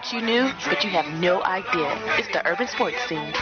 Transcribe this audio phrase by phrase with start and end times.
[0.00, 1.98] thought you knew, but you have no idea.
[2.18, 3.32] It's the urban sports scene.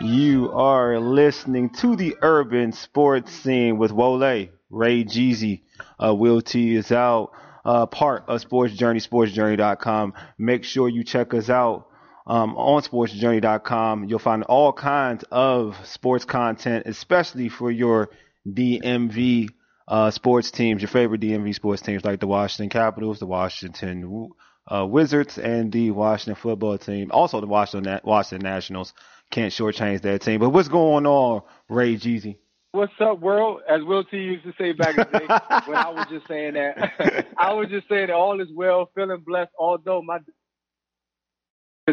[0.00, 5.62] You are listening to the urban sports scene with Wole, Ray Jeezy,
[6.02, 7.32] uh, Will T is out,
[7.64, 10.14] uh, part of Sports Journey, sportsjourney.com.
[10.38, 11.88] Make sure you check us out
[12.26, 14.04] um, on sportsjourney.com.
[14.04, 18.10] You'll find all kinds of sports content, especially for your
[18.48, 19.50] DMV
[19.88, 24.30] uh, sports teams, your favorite DMV sports teams like the Washington Capitals, the Washington
[24.70, 27.10] uh, Wizards, and the Washington football team.
[27.10, 28.92] Also, the Washington Washington Nationals.
[29.30, 30.40] Can't shortchange that team.
[30.40, 32.36] But what's going on, Ray Jeezy?
[32.72, 33.62] What's up, world?
[33.68, 35.26] As Will T used to say back in the day,
[35.66, 39.22] when I was just saying that, I was just saying that all is well, feeling
[39.26, 39.52] blessed.
[39.58, 40.18] Although my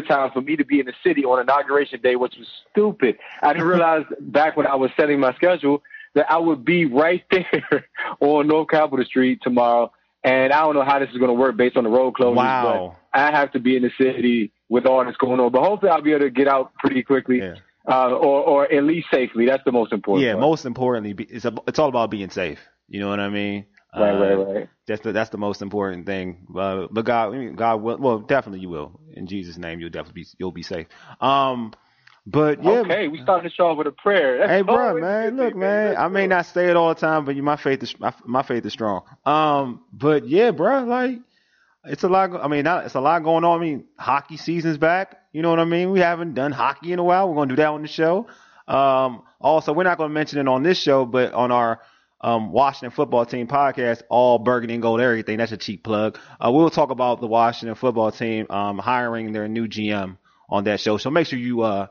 [0.02, 3.16] time for me to be in the city on inauguration day, which was stupid.
[3.42, 5.82] I didn't realize back when I was setting my schedule
[6.16, 7.86] that I would be right there
[8.18, 9.92] on North Capitol Street tomorrow.
[10.24, 12.34] And I don't know how this is going to work based on the road closures.
[12.34, 12.96] Wow.
[13.12, 15.52] But I have to be in the city with all this going on.
[15.52, 17.38] But hopefully I'll be able to get out pretty quickly.
[17.38, 17.54] Yeah.
[17.88, 19.46] Uh, or, or at least safely.
[19.46, 20.26] That's the most important.
[20.26, 20.40] Yeah, part.
[20.40, 22.58] most importantly, it's a, it's all about being safe.
[22.88, 23.66] You know what I mean?
[23.96, 24.68] Right, Uh, right, right.
[24.88, 26.48] That's the that's the most important thing.
[26.56, 27.96] Uh, but God, God will.
[27.98, 29.00] Well, definitely you will.
[29.12, 30.88] In Jesus' name, you'll definitely be you'll be safe.
[31.20, 31.72] Um,
[32.26, 32.80] but yeah.
[32.80, 34.38] Okay, we starting the show off with a prayer.
[34.38, 35.96] That's Hey, bro, man, look, man.
[35.96, 38.42] I may not say it all the time, but you, my faith is my, my
[38.42, 39.02] faith is strong.
[39.24, 41.20] Um, but yeah, bro, like
[41.84, 42.32] it's a lot.
[42.34, 43.60] I mean, not, it's a lot going on.
[43.60, 45.20] I mean, hockey season's back.
[45.32, 45.92] You know what I mean?
[45.92, 47.28] We haven't done hockey in a while.
[47.28, 48.26] We're gonna do that on the show.
[48.66, 51.80] Um, also, we're not gonna mention it on this show, but on our
[52.20, 55.38] um, Washington football team podcast, all burgundy and gold, everything.
[55.38, 56.18] That's a cheap plug.
[56.44, 60.16] Uh, we'll talk about the Washington football team um, hiring their new GM
[60.48, 60.96] on that show.
[60.96, 61.86] So make sure you uh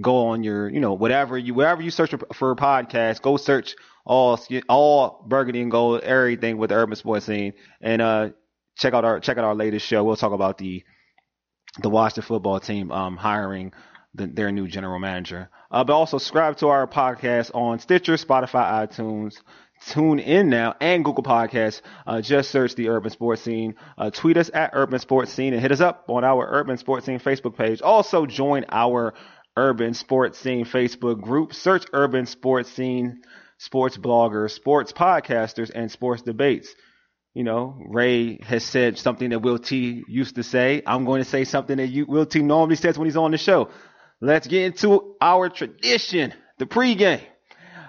[0.00, 3.76] go on your, you know, whatever you, wherever you search for, a podcast, go search
[4.04, 8.30] all, all burgundy and gold, everything with the urban sports scene, and uh,
[8.76, 10.04] check out our check out our latest show.
[10.04, 10.84] We'll talk about the
[11.80, 13.72] the Washington football team um hiring
[14.14, 15.50] the, their new general manager.
[15.70, 19.40] Uh, but also subscribe to our podcast on Stitcher, Spotify, iTunes.
[19.88, 21.82] Tune in now and Google Podcasts.
[22.06, 23.74] Uh, just search the Urban Sports Scene.
[23.98, 27.06] Uh, tweet us at Urban Sports Scene and hit us up on our Urban Sports
[27.06, 27.82] Scene Facebook page.
[27.82, 29.14] Also join our
[29.56, 31.54] Urban Sports Scene Facebook group.
[31.54, 33.22] Search Urban Sports Scene,
[33.58, 36.74] sports bloggers, sports podcasters, and sports debates.
[37.34, 40.82] You know, Ray has said something that Will T used to say.
[40.86, 43.38] I'm going to say something that you, Will T normally says when he's on the
[43.38, 43.70] show.
[44.20, 47.22] Let's get into our tradition, the pregame.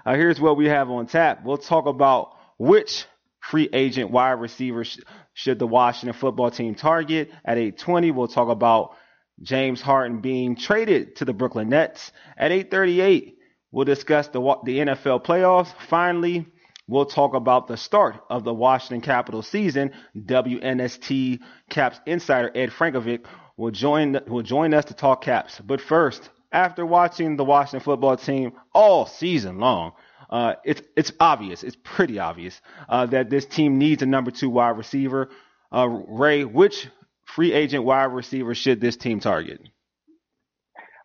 [0.05, 1.43] Uh, here's what we have on tap.
[1.43, 3.05] We'll talk about which
[3.39, 4.99] free agent wide receiver sh-
[5.33, 8.11] should the Washington football team target at 820.
[8.11, 8.95] We'll talk about
[9.41, 13.37] James Harden being traded to the Brooklyn Nets at 838.
[13.71, 15.73] We'll discuss the the NFL playoffs.
[15.89, 16.45] Finally,
[16.87, 19.91] we'll talk about the start of the Washington Capitals season.
[20.17, 23.25] WNST Caps insider Ed Frankovic
[23.57, 25.59] will join will join us to talk Caps.
[25.59, 29.91] But first, after watching the Washington football team all season long,
[30.29, 34.49] uh, it's it's obvious, it's pretty obvious uh, that this team needs a number two
[34.49, 35.29] wide receiver.
[35.73, 36.87] Uh, Ray, which
[37.35, 39.61] free agent wide receiver should this team target?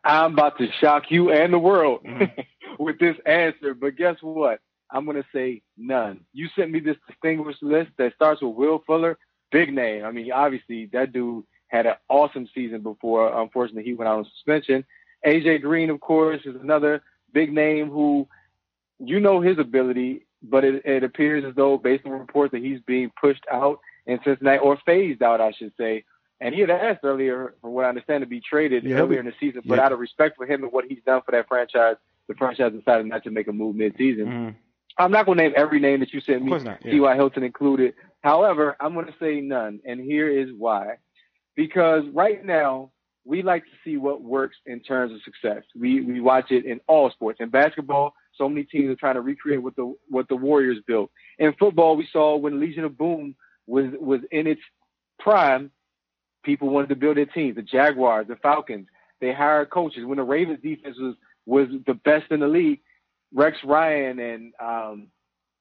[0.04, 2.40] I'm about to shock you and the world Mm-hmm.
[2.78, 4.60] with this answer, but guess what?
[4.90, 6.20] I'm going to say none.
[6.32, 9.18] You sent me this distinguished list that starts with Will Fuller,
[9.52, 10.04] big name.
[10.04, 13.40] I mean, obviously that dude had an awesome season before.
[13.40, 14.84] Unfortunately, he went out on suspension.
[15.26, 17.02] AJ Green, of course, is another
[17.32, 18.26] big name who
[18.98, 22.80] you know his ability, but it, it appears as though, based on reports, that he's
[22.86, 26.04] being pushed out in Cincinnati or phased out, I should say.
[26.40, 29.26] And he had asked earlier, from what I understand, to be traded Yeah, earlier in
[29.26, 29.84] the season, but yeah.
[29.84, 31.96] out of respect for him and what he's done for that franchise,
[32.28, 34.26] the franchise decided not to make a move mid-season.
[34.26, 34.54] Mhm.
[34.98, 36.84] I'm not going to name every name that you sent me, not.
[36.84, 36.92] Yeah.
[36.92, 37.14] T.Y.
[37.14, 37.94] Hilton included.
[38.22, 40.96] However, I'm going to say none, and here is why.
[41.56, 42.90] Because right now,
[43.24, 45.62] we like to see what works in terms of success.
[45.78, 47.40] We we watch it in all sports.
[47.40, 51.10] In basketball, so many teams are trying to recreate what the what the Warriors built.
[51.38, 53.34] In football, we saw when Legion of Boom
[53.66, 54.62] was was in its
[55.18, 55.70] prime,
[56.42, 57.56] people wanted to build their teams.
[57.56, 58.86] The Jaguars, the Falcons,
[59.20, 60.04] they hired coaches.
[60.04, 61.14] When the Ravens defense was
[61.46, 62.80] was the best in the league,
[63.32, 65.08] Rex Ryan and um,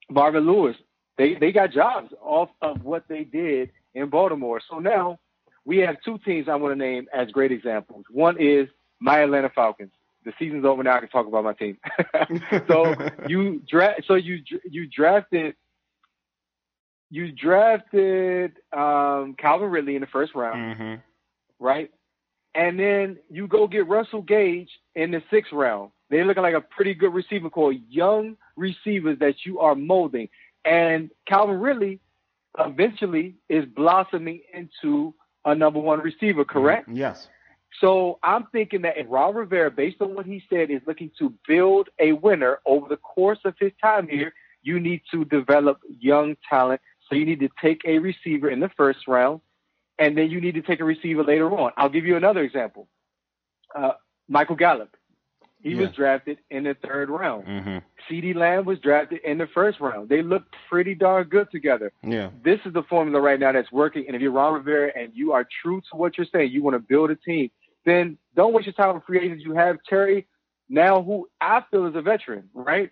[0.10, 0.76] Marvin Lewis,
[1.18, 4.62] they they got jobs off of what they did in Baltimore.
[4.70, 5.20] So now
[5.66, 8.06] we have two teams I want to name as great examples.
[8.10, 8.68] One is
[9.00, 9.92] my Atlanta Falcons.
[10.26, 10.98] The season's over now.
[10.98, 11.78] I can talk about my team.
[12.68, 12.96] so
[13.28, 14.04] you draft.
[14.08, 14.40] So you
[14.70, 15.56] you drafted.
[17.12, 21.02] You drafted um, Calvin Ridley in the first round, Mhm.
[21.60, 21.92] right?
[22.56, 25.92] And then you go get Russell Gage in the sixth round.
[26.10, 30.30] They're looking like a pretty good receiver core, young receivers that you are molding.
[30.66, 32.00] And Calvin Ridley
[32.58, 35.14] eventually is blossoming into
[35.46, 36.90] a number one receiver, correct?
[36.92, 37.30] Yes.
[37.80, 41.34] So I'm thinking that if Ron Rivera, based on what he said, is looking to
[41.48, 44.34] build a winner over the course of his time here,
[44.64, 46.82] you need to develop young talent.
[47.10, 49.42] So you need to take a receiver in the first round,
[49.98, 51.72] and then you need to take a receiver later on.
[51.78, 52.88] I'll give you another example.
[53.76, 53.92] Uh,
[54.28, 54.96] Michael Gallup.
[55.62, 55.82] He Yeah.
[55.82, 57.46] was drafted in the third round.
[57.46, 57.78] Mm-hmm.
[58.10, 60.08] CeeDee Lamb was drafted in the first round.
[60.08, 61.92] They looked pretty darn good together.
[62.02, 62.30] Yeah.
[62.44, 64.06] This is the formula right now that's working.
[64.08, 66.76] And if you're Ron Rivera and you are true to what you're saying, you want
[66.76, 67.52] to build a team,
[67.86, 69.44] then don't waste your time with free agents.
[69.44, 70.28] You have Terry
[70.70, 72.92] now, who I feel is a veteran, right?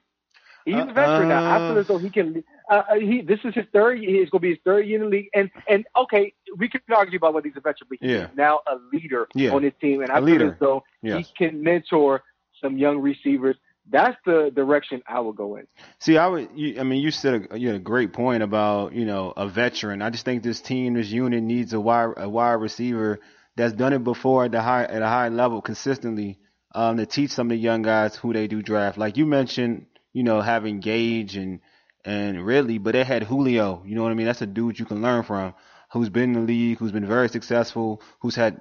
[0.67, 1.55] He's Uh, a veteran now.
[1.55, 2.43] I feel as though he can.
[2.69, 3.99] Uh, uh, he this is his third.
[3.99, 4.21] year.
[4.21, 5.29] It's going to be his third year in the league.
[5.33, 8.27] And and okay, we can argue about whether he's a veteran, but he's Yeah.
[8.35, 9.51] now a leader Yeah.
[9.55, 10.01] on his team.
[10.01, 10.51] And I A feel leader.
[10.53, 11.27] as though Yes.
[11.27, 12.23] he can mentor
[12.61, 13.55] some young receivers.
[13.89, 15.65] That's the direction I would go in.
[15.99, 16.49] See, I would.
[16.55, 19.47] You, I mean, you said a, you had a great point about you know a
[19.47, 20.01] veteran.
[20.01, 23.19] I just think this team, this unit needs a wide a wide receiver
[23.55, 26.37] that's done it before at the high at a high level consistently
[26.75, 28.97] um, to teach some of the young guys who they do draft.
[28.97, 29.85] Like you mentioned,
[30.17, 31.59] you know, having Gage and
[32.03, 33.83] and Ridley, but they had Julio.
[33.85, 34.25] You know what I mean?
[34.25, 35.53] That's a dude you can learn from,
[35.91, 38.59] who's been in the league, who's been very successful, who's had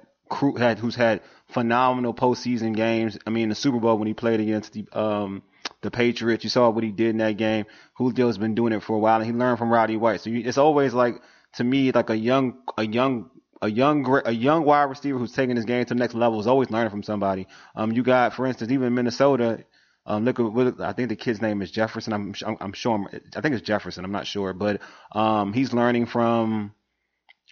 [0.59, 3.17] had who's had phenomenal postseason games.
[3.25, 5.41] I mean, the Super Bowl when he played against the um
[5.81, 7.65] the Patriots, you saw what he did in that game.
[7.97, 10.21] Julio's been doing it for a while, and he learned from Roddy White.
[10.21, 11.15] So you, it's always like
[11.53, 13.31] to me like a young a young
[13.63, 16.45] a young a young wide receiver who's taking his game to the next level is
[16.45, 17.47] always learning from somebody.
[17.75, 19.65] Um, you got for instance even Minnesota.
[20.07, 22.13] Um, look, I think the kid's name is Jefferson.
[22.13, 22.95] I'm, I'm, I'm sure.
[22.95, 24.05] I'm, I think it's Jefferson.
[24.05, 24.81] I'm not sure, but
[25.11, 26.73] um, he's learning from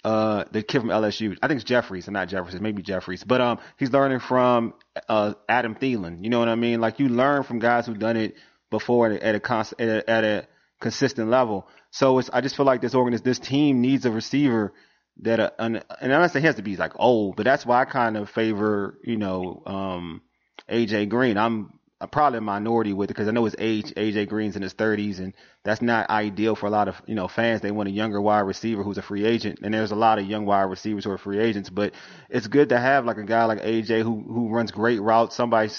[0.05, 1.35] uh the kid from LSU.
[1.41, 3.23] I think it's Jeffries and not Jefferson, maybe Jeffries.
[3.23, 4.75] But um he's learning from
[5.09, 6.23] uh Adam Thielen.
[6.23, 6.79] You know what I mean?
[6.79, 8.35] Like you learn from guys who've done it
[8.69, 10.47] before at a, at a cons- at a, at a
[10.79, 11.67] consistent level.
[11.89, 14.73] So it's I just feel like this organ this team needs a receiver
[15.21, 17.65] that uh, and, and I'm not saying he has to be like old, but that's
[17.65, 20.21] why I kind of favor, you know, um
[20.69, 21.37] AJ Green.
[21.37, 24.61] I'm I'm probably a minority with it because I know his age, AJ Green's in
[24.61, 27.61] his 30s, and that's not ideal for a lot of you know fans.
[27.61, 30.27] They want a younger wide receiver who's a free agent, and there's a lot of
[30.27, 31.71] young wide receivers who are free agents.
[31.71, 31.95] But
[32.29, 35.71] it's good to have like a guy like AJ who who runs great routes, somebody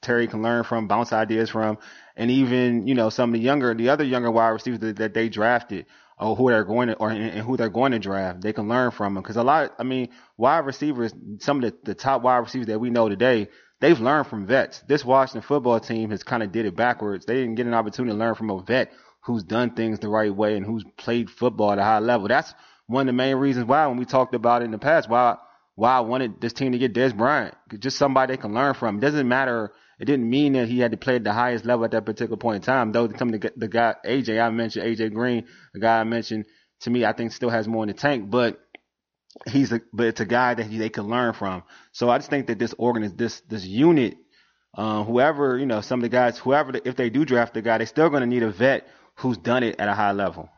[0.00, 1.78] Terry can learn from, bounce ideas from,
[2.16, 5.14] and even you know some of the younger, the other younger wide receivers that, that
[5.14, 5.86] they drafted
[6.16, 8.92] or who they're going to, or and who they're going to draft, they can learn
[8.92, 9.22] from them.
[9.24, 12.78] Because a lot, I mean, wide receivers, some of the, the top wide receivers that
[12.78, 13.48] we know today,
[13.82, 14.82] they've learned from vets.
[14.88, 17.26] This Washington football team has kind of did it backwards.
[17.26, 18.92] They didn't get an opportunity to learn from a vet
[19.24, 22.28] who's done things the right way and who's played football at a high level.
[22.28, 22.54] That's
[22.86, 25.36] one of the main reasons why, when we talked about it in the past, why
[25.74, 28.98] why I wanted this team to get Dez Bryant, just somebody they can learn from.
[28.98, 29.72] It doesn't matter.
[29.98, 32.36] It didn't mean that he had to play at the highest level at that particular
[32.36, 32.92] point in time.
[32.92, 36.44] Though, some of the, the guy AJ I mentioned, AJ Green, the guy I mentioned,
[36.80, 38.60] to me, I think still has more in the tank, but
[39.46, 41.62] he's a, but it's a guy that he, they can learn from.
[41.92, 44.16] So I just think that this organ, is this this unit,
[44.76, 47.78] uh, whoever you know, some of the guys, whoever, if they do draft the guy,
[47.78, 50.48] they're still going to need a vet who's done it at a high level.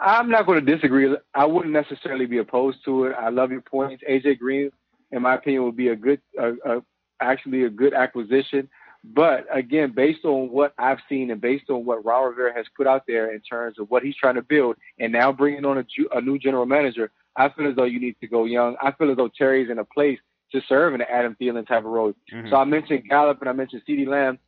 [0.00, 1.14] I'm not going to disagree.
[1.34, 3.16] I wouldn't necessarily be opposed to it.
[3.18, 4.02] I love your points.
[4.08, 4.70] AJ Green,
[5.10, 6.80] in my opinion, would be a good, uh,
[7.20, 8.68] actually a good acquisition.
[9.04, 12.86] But again, based on what I've seen and based on what Ron Rivera has put
[12.86, 15.82] out there in terms of what he's trying to build, and now bringing on a,
[15.84, 18.76] ju- a new general manager, I feel as though you need to go young.
[18.82, 20.18] I feel as though Terry's in a place
[20.52, 22.12] to serve in the Adam Thielen type of role.
[22.32, 22.50] Mhm.
[22.50, 24.38] So I mentioned Gallup and I mentioned CeeDee Lamb.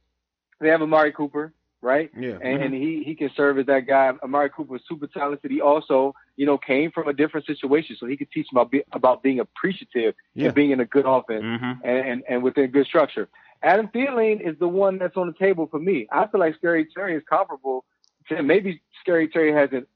[0.60, 2.10] They have Amari Cooper, right?
[2.18, 2.38] Yeah.
[2.42, 4.12] and, and he he can serve as that guy.
[4.22, 5.50] Amari Cooper is super talented.
[5.50, 8.70] He also, you know, came from a different situation, so he could teach him about
[8.70, 10.46] be, about being appreciative Yeah.
[10.46, 11.86] and being in a good offense Mm-hmm.
[11.86, 13.28] and, and and within good structure.
[13.62, 16.06] Adam Thielen is the one that's on the table for me.
[16.10, 17.84] I feel like Scary Terry is comparable
[18.28, 18.42] to.
[18.42, 19.86] Maybe Scary Terry hasn't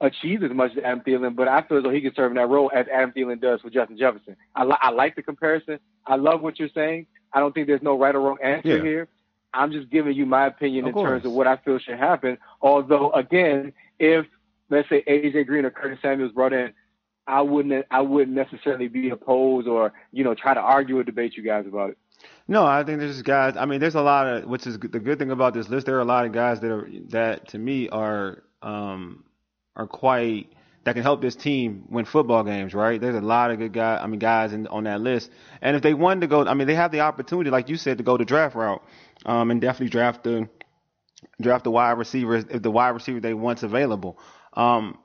[0.00, 2.36] achieved as much as Adam Thielen, but I feel as though he can serve in
[2.36, 4.36] that role as Adam Thielen does for Justin Jefferson.
[4.54, 5.78] I, li- I like the comparison.
[6.06, 7.06] I love what you're saying.
[7.32, 8.82] I don't think there's no right or wrong answer Yeah.
[8.82, 9.08] here.
[9.54, 12.36] I'm just giving you my opinion Of in terms of what I feel should happen.
[12.60, 14.26] Although, again, if
[14.68, 16.74] let's say AJ Green or Curtis Samuels brought in,
[17.26, 21.36] I wouldn't I wouldn't necessarily be opposed or you know try to argue or debate
[21.38, 21.98] you guys about it.
[22.48, 23.56] No, I think there's guys.
[23.56, 25.86] I mean, there's a lot of which is the good thing about this list.
[25.86, 29.24] There are a lot of guys that are that to me are um
[29.74, 30.52] are quite
[30.84, 32.72] that can help this team win football games.
[32.72, 33.00] Right?
[33.00, 34.00] There's a lot of good guys.
[34.02, 35.30] I mean, guys in, on that list.
[35.60, 37.98] And if they wanted to go, I mean, they have the opportunity, like you said,
[37.98, 38.82] to go the draft route,
[39.24, 40.48] um, and definitely draft the
[41.40, 44.18] draft the wide receivers if the wide receiver they want's available.
[44.52, 44.98] Um,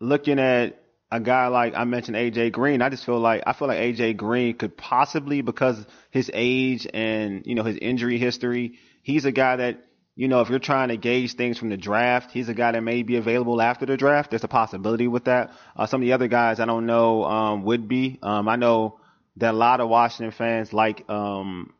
[0.00, 3.68] looking at a guy like I mentioned AJ Green, I just feel like I feel
[3.68, 9.24] like AJ Green could possibly because his age and you know his injury history, he's
[9.24, 9.84] a guy that
[10.18, 12.82] you know, if you're trying to gauge things from the draft, he's a guy that
[12.82, 14.30] may be available after the draft.
[14.30, 15.52] There's a possibility with that.
[15.76, 18.18] Uh, some of the other guys I don't know um, would be.
[18.20, 18.98] Um, I know
[19.36, 21.72] that a lot of Washington fans like um,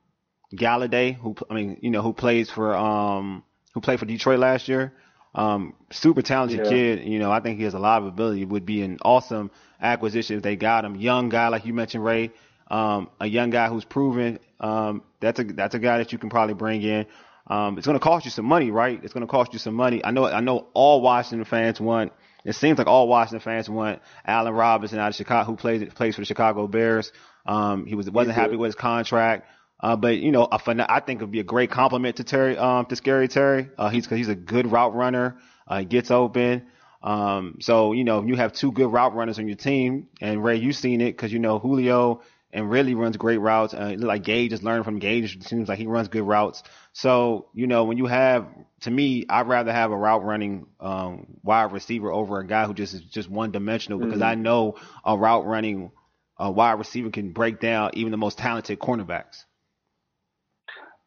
[0.55, 3.43] Golladay, who I mean, you know, who plays for um,
[3.75, 4.93] who played for Detroit last year.
[5.39, 6.71] Um, super talented Yeah.
[6.71, 7.05] kid.
[7.05, 8.43] You know, I think he has a lot of ability.
[8.43, 10.97] It Would be an awesome acquisition if they got him.
[10.97, 12.33] Young guy, like you mentioned, Ray.
[12.71, 14.41] Um, a young guy who's proven.
[14.61, 17.07] Um, that's a that's a guy that you can probably bring in.
[17.47, 19.01] Um, it's going to cost you some money, right?
[19.03, 20.05] It's going to cost you some money.
[20.05, 20.27] I know.
[20.27, 22.13] I know all Washington fans want.
[22.45, 26.15] It seems like all Washington fans want Allen Robinson out of Chicago, who plays plays
[26.15, 27.13] for the Chicago Bears.
[27.47, 29.47] Um, he was wasn't happy with his contract.
[29.81, 30.61] Uh, but you know, a
[30.93, 33.71] I think it'd be a great compliment to Terry, um, to Scary Terry.
[33.79, 35.39] Uh, he's he's a good route runner.
[35.67, 36.67] Uh, he gets open.
[37.03, 40.57] Um, so you know, you have two good route runners on your team, and Ray,
[40.57, 43.75] you've seen it because you know Julio and really runs great routes.
[43.75, 45.37] Uh, like Gage is learning from Gage.
[45.37, 46.63] It seems like he runs good routes.
[46.93, 48.49] So you know, when you have,
[48.81, 52.75] to me, I'd rather have a route running um, wide receiver over a guy who
[52.75, 54.27] just is just one dimensional because Mhm.
[54.27, 55.93] I know a route running
[56.37, 59.45] uh, wide receiver can break down even the most talented cornerbacks.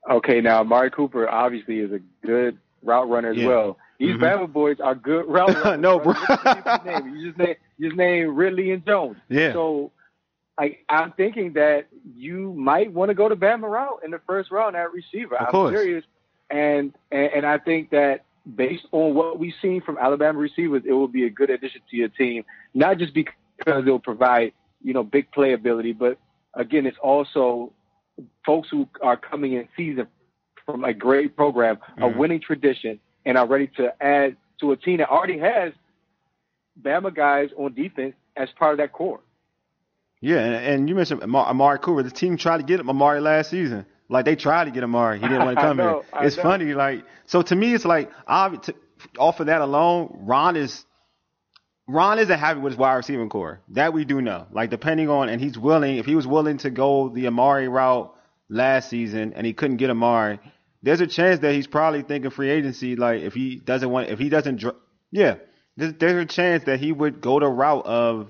[0.09, 3.47] Okay, now Amari Cooper obviously is a good route runner as Yeah.
[3.47, 3.77] well.
[3.99, 4.15] These.
[4.15, 4.23] Mm-hmm.
[4.23, 5.79] Bama boys are good route runners.
[5.79, 6.13] No, bro.
[6.13, 7.15] His name?
[7.15, 9.17] You just name you just name Ridley and Jones.
[9.29, 9.53] Yeah.
[9.53, 9.91] So
[10.57, 14.49] I I'm thinking that you might want to go to Bama route in the first
[14.49, 15.35] round at receiver.
[15.35, 15.75] Of I'm course.
[15.75, 16.03] serious.
[16.49, 20.93] And, and and I think that based on what we've seen from Alabama receivers, it
[20.93, 22.43] will be a good addition to your team.
[22.73, 23.35] Not just because
[23.67, 24.53] it'll provide,
[24.83, 26.17] you know, big playability, but
[26.55, 27.71] again, it's also
[28.45, 30.07] folks who are coming in season
[30.65, 32.15] from a great program, a Mhm.
[32.17, 35.73] winning tradition, and are ready to add to a team that already has
[36.81, 39.19] Bama guys on defense as part of that core.
[40.21, 42.03] Yeah, and, and you mentioned Amari, Amari Cooper.
[42.03, 43.85] The team tried to get him Amari last season.
[44.07, 46.27] Like they tried to get Amari, he didn't want to come know, here.
[46.27, 48.75] It's funny, like so to me, it's like to,
[49.17, 50.85] off of that alone, Ron is
[51.91, 53.59] Ron isn't happy with his wide receiving core.
[53.69, 54.47] That we do know.
[54.51, 55.97] Like depending on, and he's willing.
[55.97, 58.15] If he was willing to go the Amari route
[58.49, 60.39] last season and he couldn't get Amari,
[60.83, 62.95] there's a chance that he's probably thinking free agency.
[62.95, 64.63] Like if he doesn't want, if he doesn't,
[65.11, 65.35] yeah,
[65.77, 68.29] there's, there's a chance that he would go the route of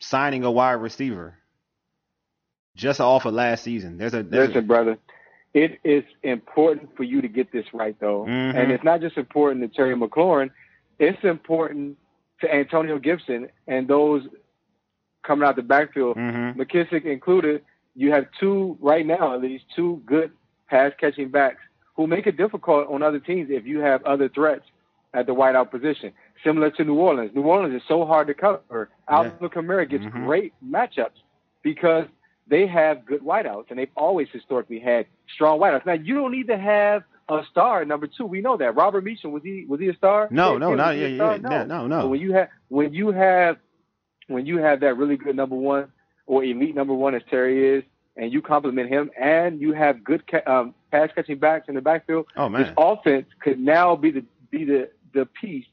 [0.00, 1.36] signing a wide receiver
[2.76, 3.98] just off of last season.
[3.98, 4.98] There's a, there's a Listen, brother,
[5.54, 8.24] it is important for you to get this right, though.
[8.24, 8.54] Mhm.
[8.56, 10.50] And it's not just important to Terry McLaurin,
[10.98, 11.98] it's important
[12.42, 14.22] to Antonio Gibson and those
[15.22, 16.56] coming out the backfield, Mhm.
[16.56, 17.64] McKissic included.
[17.94, 20.32] You have two, right now, at least two good
[20.68, 21.62] pass catching backs
[21.94, 24.64] who make it difficult on other teams if you have other threats
[25.14, 26.12] at the wideout position.
[26.42, 27.34] Similar to New Orleans.
[27.34, 28.88] New Orleans is so hard to cover.
[29.08, 30.24] Alvin Kamara gets Mhm.
[30.24, 31.22] great matchups
[31.62, 32.06] because
[32.48, 35.86] they have good wideouts, and they've always historically had strong wideouts.
[35.86, 38.26] Now you don't need to have a star number two.
[38.26, 38.74] We know that.
[38.74, 40.28] Robert Meacham was he was he a star?
[40.30, 42.02] No, Yeah, no, not yeah, yeah, no, no.
[42.02, 43.56] But when you have when you have
[44.28, 45.92] when you have that really good number one
[46.26, 47.84] or elite number one as Terry is,
[48.16, 51.80] and you compliment him, and you have good ca- um, pass catching backs in the
[51.80, 55.66] backfield, Oh this man, offense could now be the be the the piece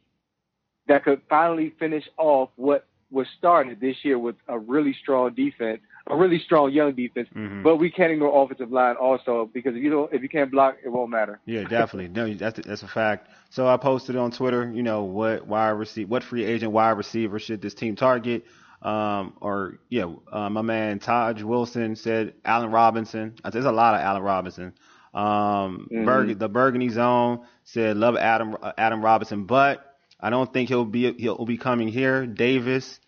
[0.88, 5.82] that could finally finish off what was started this year with a really strong defense,
[6.08, 7.27] a really strong young defense.
[7.36, 7.63] Mhm.
[7.63, 10.77] But we can't ignore offensive line also because if you don't if you can't block,
[10.84, 11.39] it won't matter.
[11.46, 12.08] Yeah, definitely.
[12.10, 13.29] No, that's that's a fact.
[13.50, 17.39] So I posted on Twitter, you know, what wide receiver, what free agent wide receiver
[17.39, 18.46] should this team target?
[18.82, 23.36] Um, or yeah, uh, my man Taj Wilson said Allen Robinson.
[23.51, 24.74] There's a lot of Allen Robinson.
[25.13, 26.06] Um, Mhm.
[26.06, 29.86] Berg, the Burgundy Zone said love Adam Adam Robinson, but
[30.20, 32.25] I don't think he'll be he'll be coming here.
[32.25, 33.00] Davis,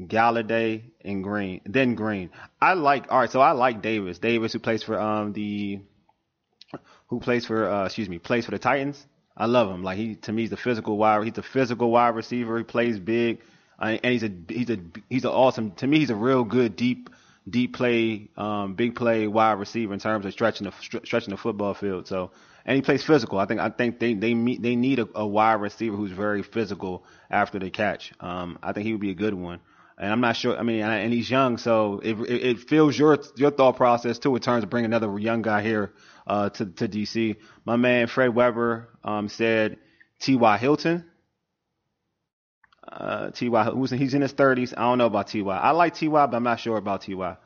[0.00, 1.60] Golladay, and Green.
[1.64, 2.30] Then Green.
[2.60, 3.10] I like.
[3.10, 4.18] All right, so I like Davis.
[4.18, 5.80] Davis who plays for um the
[7.08, 9.06] who plays for uh, excuse me plays for the Titans.
[9.36, 9.82] I love him.
[9.82, 12.58] Like he to me he's the physical wide he's a physical wide receiver.
[12.58, 13.40] He plays big,
[13.78, 16.74] uh, and he's a he's a he's an awesome to me he's a real good
[16.76, 17.10] deep
[17.48, 21.74] deep play um, big play wide receiver in terms of stretching the stretching the football
[21.74, 22.08] field.
[22.08, 22.32] So
[22.66, 23.38] and he plays physical.
[23.38, 26.42] I think I think they they meet, they need a, a wide receiver who's very
[26.42, 28.12] physical after the catch.
[28.20, 29.60] Um, I think he would be a good one.
[29.96, 30.58] And I'm not sure.
[30.58, 34.42] I mean, and he's young, so it it, fills your your thought process too in
[34.42, 35.92] terms of bringing another young guy here
[36.26, 37.36] uh, to to DC.
[37.64, 39.78] My man Fred Weber um, said
[40.18, 40.58] T.Y.
[40.58, 41.04] Hilton.
[42.86, 43.64] Uh, T.Y.
[43.64, 44.74] who's he's in his 30s.
[44.76, 45.56] I don't know about T.Y.
[45.56, 47.36] I like T.Y., but I'm not sure about T.Y.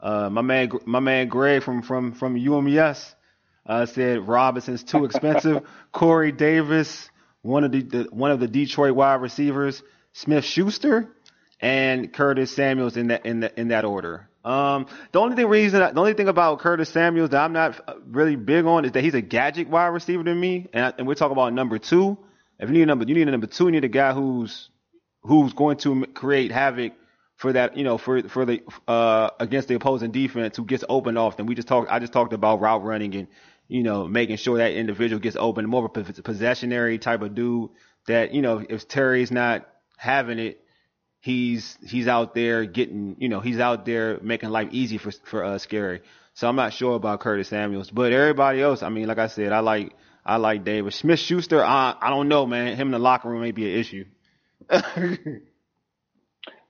[0.00, 3.14] Uh, my man my man Greg from from from UMES
[3.66, 5.62] uh, said Robinson's too expensive.
[5.92, 7.10] Corey Davis,
[7.42, 9.82] one of the, the one of the Detroit wide receivers.
[10.12, 11.08] Smith Schuster.
[11.60, 14.28] And Curtis Samuels in that in that in that order.
[14.44, 18.36] Um, the only thing reason, the only thing about Curtis Samuels that I'm not really
[18.36, 21.32] big on is that he's a gadget wide receiver to me, and, and we're talking
[21.32, 22.16] about number two.
[22.58, 23.66] If you need a number, you need a number two.
[23.66, 24.70] You need a guy who's
[25.22, 26.92] who's going to create havoc
[27.36, 31.16] for that, you know, for for the uh against the opposing defense who gets open
[31.16, 31.46] often.
[31.46, 31.90] We just talked.
[31.90, 33.28] I just talked about route running and
[33.68, 35.66] you know making sure that individual gets open.
[35.66, 37.70] More of a possessionary type of dude
[38.06, 40.64] that you know if Terry's not having it,
[41.28, 45.44] he's he's out there getting you know he's out there making life easy for for
[45.44, 46.00] uh, Scary.
[46.32, 49.52] So I'm not sure about Curtis Samuels, but everybody else, I mean, like I said,
[49.52, 49.92] I like
[50.24, 51.62] I like David Smith Schuster.
[51.62, 52.76] I I don't know, man.
[52.76, 54.04] Him in the locker room may be an issue.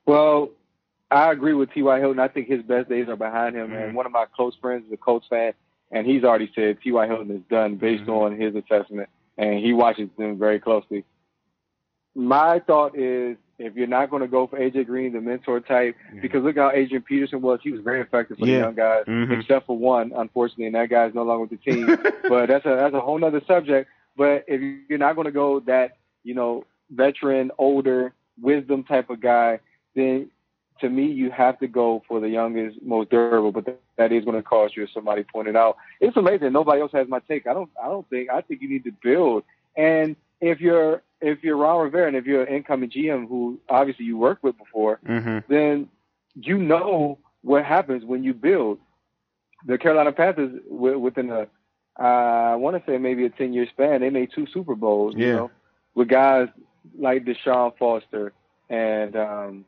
[0.07, 0.51] well,
[1.11, 2.01] I agree with T.Y.
[2.01, 2.19] Hilton.
[2.19, 3.69] I think his best days are behind him.
[3.69, 3.77] Mm-hmm.
[3.77, 5.53] And one of my close friends is a Colts fan,
[5.91, 7.07] and he's already said T.Y.
[7.07, 8.35] Hilton is done based mm-hmm.
[8.35, 11.05] on his assessment, and he watches them very closely.
[12.15, 15.97] My thought is if you're not going to go for AJ Green, the mentor type,
[16.09, 16.21] mm-hmm.
[16.21, 17.59] because look how Adrian Peterson was.
[17.63, 18.55] He was very effective for yeah.
[18.55, 19.33] the young guys, mm-hmm.
[19.33, 21.87] except for one, unfortunately, and that guy's no longer with the team.
[22.29, 23.91] but that's a that's a whole other subject.
[24.17, 29.21] But if you're not going to go that, you know, veteran, older, wisdom type of
[29.21, 29.61] guy,
[29.95, 30.31] then
[30.81, 34.37] to me, you have to go for the youngest, most durable, but that is going
[34.37, 35.77] to cost you, as somebody pointed out.
[36.01, 36.53] It's amazing.
[36.53, 37.49] Nobody else has my take.
[37.49, 37.71] I don't.
[37.83, 38.31] I don't think.
[38.31, 39.43] I think you need to build.
[39.77, 44.05] And if you're if you're Ron Rivera and if you're an incoming GM who obviously
[44.05, 45.39] you worked with before, mm-hmm.
[45.53, 45.89] then
[46.35, 48.79] you know what happens when you build.
[49.67, 51.49] The Carolina Panthers within a
[52.01, 55.15] uh, I want to say maybe a ten year span, they made two Super Bowls.
[55.17, 55.27] Yeah.
[55.27, 55.51] You know,
[55.95, 56.49] with guys
[56.97, 58.33] like Deshaun Foster
[58.71, 59.65] and um,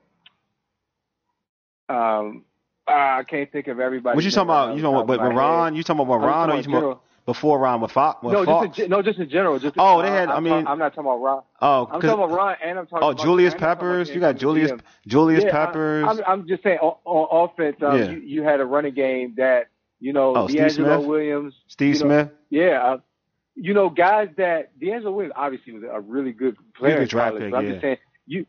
[1.88, 2.44] um,
[2.86, 4.14] I can't think of everybody.
[4.14, 4.76] What you talking about?
[4.76, 7.92] You know, but Ron, you talking about Ron, or you talking about before Ron with
[7.92, 8.24] Fox?
[8.24, 9.56] no, Just in, no, just in general.
[9.60, 10.30] Just oh, they had.
[10.30, 11.42] I mean, I'm not talking about Ron.
[11.60, 13.04] Oh, I'm talking about Ron, and I'm talking.
[13.04, 14.10] Oh, about Julius Peppers.
[14.10, 14.72] You got Julius
[15.06, 16.06] Julius yeah, Peppers.
[16.08, 17.76] I, am I'm just saying on, on offense.
[17.80, 18.10] Um, yeah.
[18.10, 19.68] you, you had a running game that
[20.00, 22.30] you know oh, DeAngelo Williams, Steve you know, Smith.
[22.50, 22.82] Yeah.
[22.82, 22.96] Uh,
[23.54, 26.94] you know, guys that DeAngelo Williams obviously was a really good player.
[26.94, 28.46] Really good pick, I'm just saying you,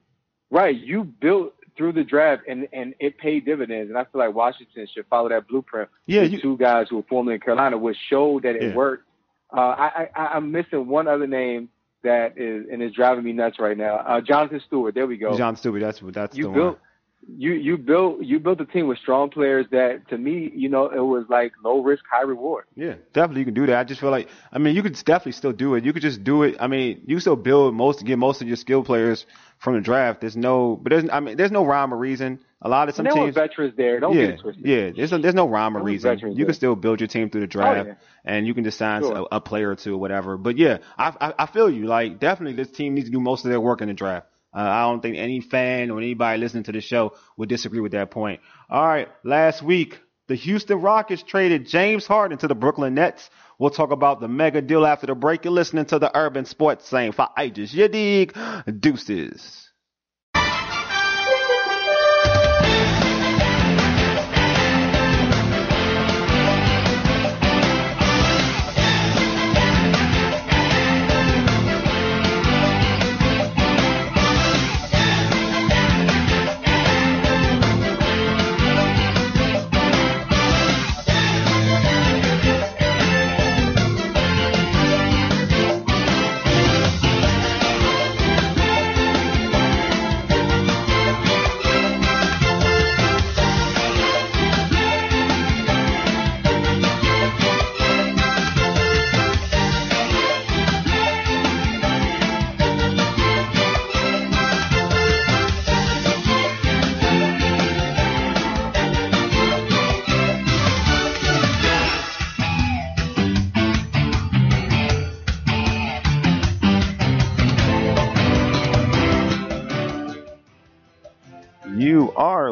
[0.49, 0.75] right?
[0.75, 3.89] You built through the draft, and and it paid dividends.
[3.89, 5.89] And I feel like Washington should follow that blueprint.
[6.05, 8.75] Yeah, you, two guys who were formerly in Carolina, which showed that it yeah.
[8.75, 9.07] worked.
[9.55, 11.69] Uh, I, I I'm missing one other name
[12.03, 13.97] that is and is driving me nuts right now.
[13.97, 14.95] Uh, Jonathan Stewart.
[14.95, 15.37] There we go.
[15.37, 15.81] John Stewart.
[15.81, 16.81] That's that's you the built, one
[17.27, 20.87] you you built you built a team with strong players that to me you know
[20.87, 22.65] it was like low risk high reward.
[22.75, 23.79] Yeah, definitely you can do that.
[23.79, 25.85] I just feel like I mean you could definitely still do it.
[25.85, 26.57] You could just do it.
[26.59, 29.25] I mean you still build most get most of your skill players
[29.59, 30.21] from the draft.
[30.21, 32.39] There's no but there's I mean there's no rhyme or reason.
[32.63, 33.99] A lot of some and there teams veterans there.
[33.99, 34.65] Don't yeah, get twisted.
[34.65, 36.19] Yeah, there's a, there's no rhyme or reason.
[36.19, 36.45] You there.
[36.45, 37.95] can still build your team through the oh, draft, oh, yeah.
[38.23, 39.27] and you can just sign sure.
[39.31, 40.37] a, a, player or two or whatever.
[40.37, 41.87] But yeah, I, I I feel you.
[41.87, 44.27] Like definitely this team needs to do most of their work in the draft.
[44.53, 47.93] Uh, I don't think any fan or anybody listening to the show would disagree with
[47.93, 48.41] that point.
[48.69, 53.29] All right, last week, the Houston Rockets traded James Harden to the Brooklyn Nets.
[53.59, 55.45] We'll talk about the mega deal after the break.
[55.45, 57.73] You're listening to the Urban Sports Scene for ages.
[57.73, 58.35] You dig?
[58.79, 59.60] Deuces.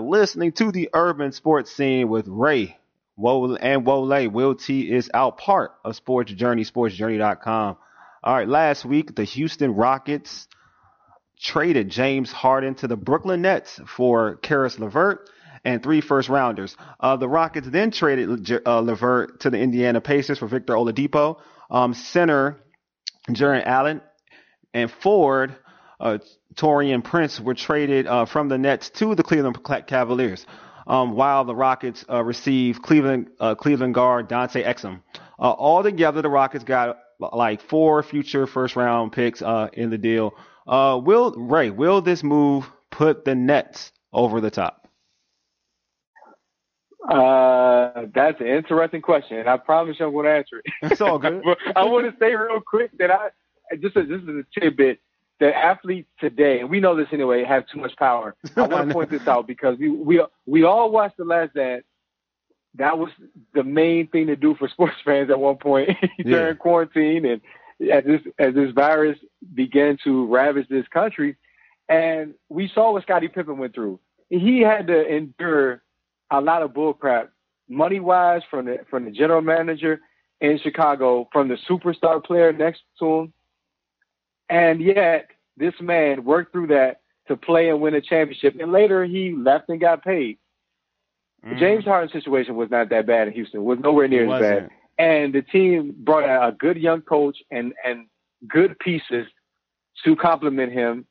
[0.10, 2.78] Listening to the urban sports scene with Ray
[3.18, 4.28] Wole and Wole.
[4.30, 7.78] Will T is out part of Sports Journey, sportsjourney.com.
[8.24, 10.48] All right, last week the Houston Rockets
[11.40, 15.30] traded James Harden to the Brooklyn Nets for Caris LeVert
[15.64, 16.76] and three first rounders.
[17.00, 21.94] Uh, the Rockets then traded uh, LeVert to the Indiana Pacers for Victor Oladipo, um,
[21.94, 22.58] center
[23.32, 24.02] Jarrett Allen,
[24.74, 25.56] and forward
[26.00, 26.18] uh,
[26.56, 29.58] Taurean Prince were traded uh, from the Nets to the Cleveland
[29.88, 30.46] Cavaliers,
[30.88, 35.02] um, while the Rockets uh, received Cleveland uh, Cleveland guard Dante Exum.
[35.40, 40.34] Uh, altogether, the Rockets got like four future first round picks uh, in the deal.
[40.68, 44.88] Uh, will Ray will this move put the Nets over the top?
[47.10, 50.92] Uh, that's an interesting question, and I promise you I'm going to answer it.
[50.92, 51.42] It's all good.
[51.76, 53.30] I want to say real quick that I
[53.82, 55.00] just a, this is a tidbit
[55.40, 58.36] that athletes today, and we know this anyway, have too much power.
[58.56, 61.84] I want to point this out because we we we all watched the Last Dance.
[62.76, 63.10] That was
[63.54, 65.90] the main thing to do for sports fans at one point
[66.24, 66.54] during yeah.
[66.54, 67.42] quarantine, and
[67.92, 69.18] as this as this virus
[69.54, 71.38] began to ravage this country,
[71.88, 74.00] and we saw what Scottie Pippen went through.
[74.30, 75.82] He had to endure
[76.30, 77.30] a lot of bullcrap,
[77.68, 80.02] money wise, from the from the general manager
[80.42, 83.34] in Chicago, from the superstar player next to him,
[84.50, 89.06] and yet this man worked through that to play and win a championship, and later
[89.06, 90.38] he left and got paid.
[91.46, 91.54] Mm.
[91.54, 94.70] The James Harden situation was not that bad in Houston; was nowhere near as bad.
[94.98, 98.08] And the team brought out a good young coach and and
[98.48, 99.28] good pieces
[100.04, 101.06] to complement him.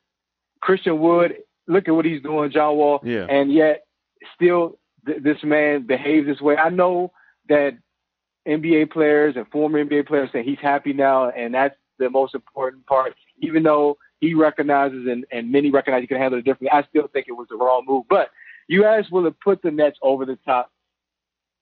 [0.61, 3.25] Christian Wood, look at what he's doing, John Wall, yeah.
[3.29, 3.85] and yet
[4.35, 6.57] still th- this man behaves this way.
[6.57, 7.11] I know
[7.47, 7.77] that
[8.47, 12.85] NBA players and former NBA players say he's happy now, and that's the most important
[12.85, 13.15] part.
[13.41, 17.07] Even though he recognizes and, and many recognize he can handle it differently, I still
[17.07, 18.05] think it was the wrong move.
[18.09, 18.29] But
[18.67, 20.71] you asked, will it put the Nets over the top?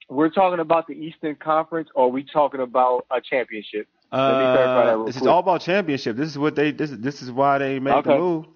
[0.08, 3.86] We're talking about the Eastern Conference, or are we talking about a championship?
[4.10, 6.16] Uh, is all about championship.
[6.16, 6.70] This is what they.
[6.70, 8.12] This this is why they made okay.
[8.12, 8.46] the move.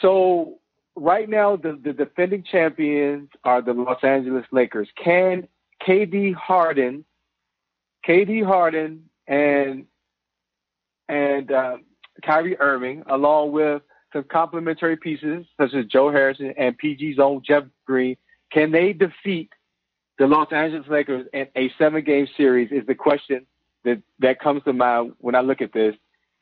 [0.00, 0.58] So
[0.96, 4.88] right now, the, the defending champions are the Los Angeles Lakers.
[5.02, 5.46] Can
[5.86, 7.04] KD Harden,
[8.06, 9.86] KD Harden, and
[11.10, 11.76] and uh,
[12.24, 17.64] Kyrie Irving, along with some complementary pieces such as Joe Harrison and PG's own Jeff
[17.86, 18.16] Green,
[18.52, 19.50] can they defeat
[20.18, 22.70] the Los Angeles Lakers in a seven game series?
[22.72, 23.46] Is the question
[23.84, 25.94] that that comes to mind when I look at this.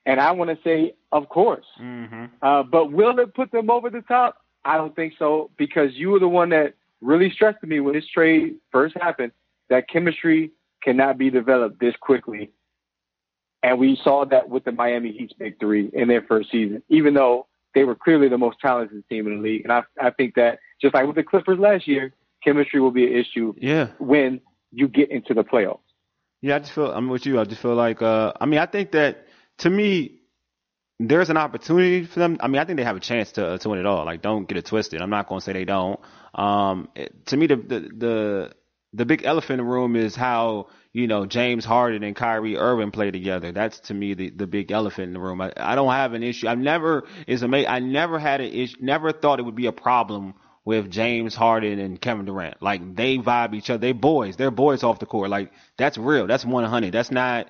[0.06, 1.66] And I want to say, of course.
[1.80, 2.24] Mm-hmm.
[2.40, 4.38] Uh, but will it put them over the top?
[4.64, 7.94] I don't think so because you were the one that really stressed to me when
[7.94, 9.32] this trade first happened
[9.68, 10.50] that chemistry
[10.82, 12.50] cannot be developed this quickly.
[13.62, 17.14] And we saw that with the Miami Heat's big three in their first season, even
[17.14, 19.62] though they were clearly the most talented team in the league.
[19.62, 23.06] And I, I think that just like with the Clippers last year, chemistry will be
[23.06, 23.88] an issue yeah.
[23.98, 24.40] when
[24.70, 25.80] you get into the playoffs.
[26.40, 27.40] Yeah, I just feel I'm with you.
[27.40, 29.26] I just feel like uh I mean I think that
[29.58, 30.18] to me
[31.00, 32.38] there's an opportunity for them.
[32.40, 34.04] I mean, I think they have a chance to to win it all.
[34.04, 35.00] Like, don't get it twisted.
[35.00, 36.00] I'm not going to say they don't.
[36.34, 38.52] Um, it, to me, the, the the
[38.94, 42.90] the big elephant in the room is how you know James Harden and Kyrie Irving
[42.90, 43.52] play together.
[43.52, 45.40] That's to me the the big elephant in the room.
[45.40, 46.48] I, I don't have an issue.
[46.48, 47.70] I've never is amazing.
[47.70, 48.76] I never had an issue.
[48.80, 52.62] Never thought it would be a problem with James Harden and Kevin Durant.
[52.62, 53.78] Like they vibe each other.
[53.78, 54.36] They boys.
[54.36, 55.30] They're boys off the court.
[55.30, 56.26] Like that's real.
[56.26, 56.92] That's 100.
[56.92, 57.48] That's not.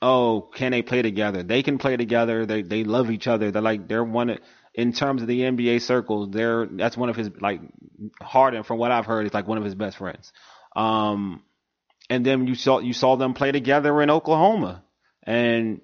[0.00, 1.42] Oh, can they play together?
[1.42, 2.46] They can play together.
[2.46, 3.50] They they love each other.
[3.50, 4.38] They're like they're one
[4.76, 6.28] in terms of the NBA circles.
[6.30, 7.60] They're that's one of his like
[8.20, 8.62] Harden.
[8.62, 10.32] From what I've heard, is like one of his best friends.
[10.76, 11.42] Um,
[12.08, 14.84] and then you saw you saw them play together in Oklahoma,
[15.22, 15.80] and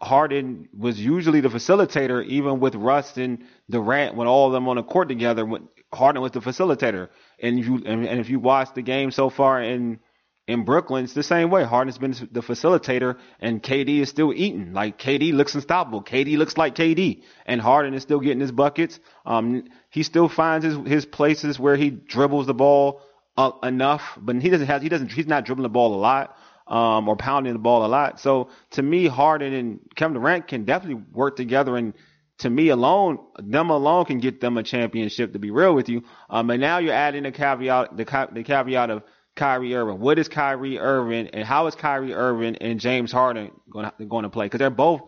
[0.00, 4.76] Harden was usually the facilitator, even with Russ and Durant, when all of them on
[4.76, 5.46] the court together.
[5.92, 7.08] Harden was the facilitator,
[7.42, 9.98] and you and, and if you watch the game so far in
[10.46, 11.64] in Brooklyn, it's the same way.
[11.64, 14.72] Harden's been the facilitator, and KD is still eating.
[14.72, 16.02] Like KD looks unstoppable.
[16.02, 18.98] KD looks like KD, and Harden is still getting his buckets.
[19.24, 23.02] Um, he still finds his his places where he dribbles the ball
[23.36, 26.36] uh, enough, but he doesn't have he doesn't he's not dribbling the ball a lot.
[26.66, 28.20] Um, or pounding the ball a lot.
[28.20, 31.94] So to me, Harden and Kevin Durant can definitely work together and
[32.38, 35.32] to me alone, them alone can get them a championship.
[35.32, 38.90] To be real with you, um, and now you're adding the caveat, the, the caveat
[38.90, 39.02] of
[39.36, 40.00] Kyrie Irving.
[40.00, 44.24] What is Kyrie Irving, and how is Kyrie Irving and James Harden going to, going
[44.24, 44.46] to play?
[44.46, 45.02] Because they're both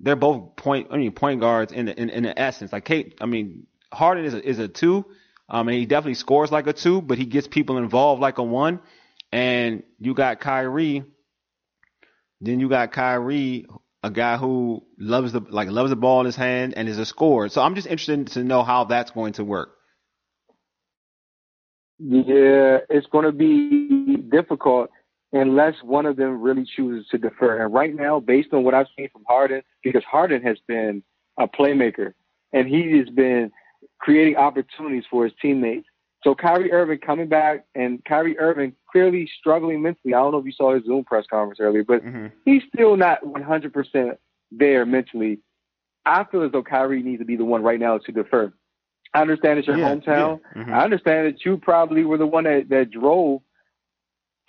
[0.00, 2.72] they're both point I mean point guards in the, in, in the essence.
[2.72, 5.04] Like Kate, I mean Harden is a, is a two,
[5.48, 8.42] um, and he definitely scores like a two, but he gets people involved like a
[8.42, 8.80] one.
[9.32, 11.04] And you got Kyrie.
[12.40, 13.66] Then you got Kyrie
[14.02, 17.06] a guy who loves the like loves the ball in his hand and is a
[17.06, 17.48] scorer.
[17.48, 19.76] So I'm just interested to know how that's going to work.
[22.02, 24.90] Yeah, it's going to be difficult
[25.32, 27.62] unless one of them really chooses to defer.
[27.62, 31.02] And right now, based on what I've seen from Harden, because Harden has been
[31.38, 32.14] a playmaker
[32.52, 33.50] and he has been
[33.98, 35.86] creating opportunities for his teammates.
[36.22, 40.14] So Kyrie Irving coming back and Kyrie Irving clearly struggling mentally.
[40.14, 42.26] I don't know if you saw his Zoom press conference earlier, but mm-hmm.
[42.44, 44.16] he's still not 100%
[44.50, 45.38] there mentally.
[46.04, 48.52] I feel as though Kyrie needs to be the one right now to defer.
[49.12, 50.40] I understand it's your yeah, hometown.
[50.54, 50.62] Yeah.
[50.62, 50.72] Mm-hmm.
[50.72, 53.42] I understand that you probably were the one that, that drove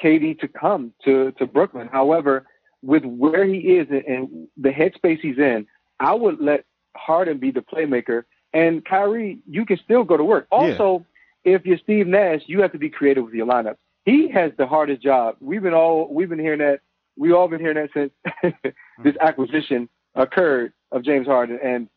[0.02, 1.90] KD to come to, to Brooklyn.
[1.92, 2.46] However,
[2.84, 5.68] with where he is and the headspace he's in,
[6.00, 10.48] I would let Harden be the playmaker And Kyrie, you can still go to work.
[10.52, 11.06] Also,
[11.46, 11.56] yeah.
[11.56, 13.76] if you're Steve Nash, you have to be creative with your lineup.
[14.06, 15.36] He has the hardest job.
[15.40, 16.80] We've been all we've been hearing that.
[17.18, 18.64] We all been hearing that since
[19.04, 21.60] this acquisition occurred of James Harden.
[21.64, 21.88] And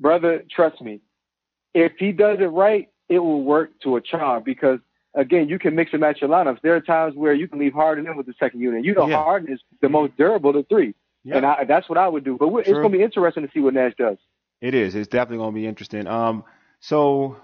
[0.00, 1.00] brother, trust me,
[1.74, 4.78] if he does it right, it will work to a charm because
[5.14, 6.60] again, you can mix and match your lineups.
[6.62, 8.84] There are times where you can leave Harden in with the second unit.
[8.84, 9.16] You know, yeah.
[9.16, 11.36] Harden is the most durable of the three, yeah.
[11.36, 12.36] and I, that's what I would do.
[12.38, 14.18] But it's going to be interesting to see what Nash does.
[14.60, 14.94] It is.
[14.94, 16.06] It's definitely going to be interesting.
[16.06, 16.44] Um,
[16.80, 17.36] so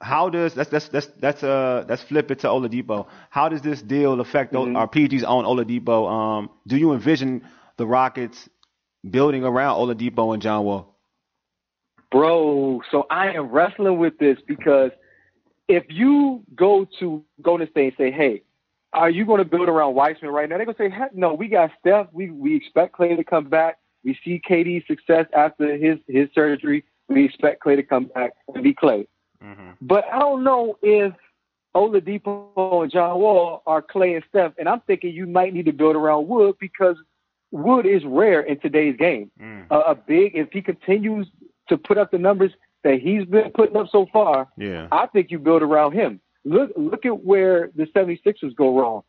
[0.00, 3.06] how does that's that's that's that's uh that's flip it to Oladipo.
[3.30, 4.76] How does this deal affect mm-hmm.
[4.76, 6.10] our PG's own Oladipo?
[6.10, 7.44] Um, do you envision
[7.76, 8.48] the Rockets
[9.08, 10.97] building around Oladipo and John Wall?
[12.10, 14.90] Bro, so I am wrestling with this because
[15.68, 18.42] if you go to Golden State and say, "Hey,
[18.94, 21.34] are you going to build around Wiseman right now?" They're going to say, Heck, "No,
[21.34, 22.06] we got Steph.
[22.12, 23.78] We we expect Klay to come back.
[24.04, 26.84] We see KD's success after his his surgery.
[27.08, 29.06] We expect Klay to come back and be Klay."
[29.44, 29.70] Mm-hmm.
[29.82, 31.12] But I don't know if
[31.74, 35.72] Oladipo and John Wall are Klay and Steph, and I'm thinking you might need to
[35.72, 36.96] build around Wood because
[37.50, 39.30] Wood is rare in today's game.
[39.40, 39.66] Mm.
[39.70, 41.28] Uh, a big, if he continues
[41.68, 42.52] to put up the numbers
[42.84, 44.88] that he's been putting up so far, yeah.
[44.92, 46.20] I think you build around him.
[46.44, 49.02] Look look at where the 76ers go wrong.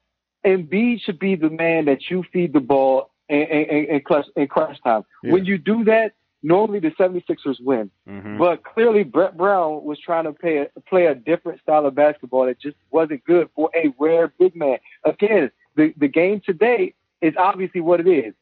[0.45, 4.49] Embiid should be the man that you feed the ball and, and, and, clutch, and
[4.49, 5.03] crunch time.
[5.23, 5.33] Yeah.
[5.33, 7.91] When you do that, normally the 76ers win.
[8.07, 8.37] Mm-hmm.
[8.37, 12.45] But clearly Brett Brown was trying to play a, play a different style of basketball
[12.45, 14.77] that just wasn't good for a rare big man.
[15.03, 18.33] Again, the, the game today is obviously what it is.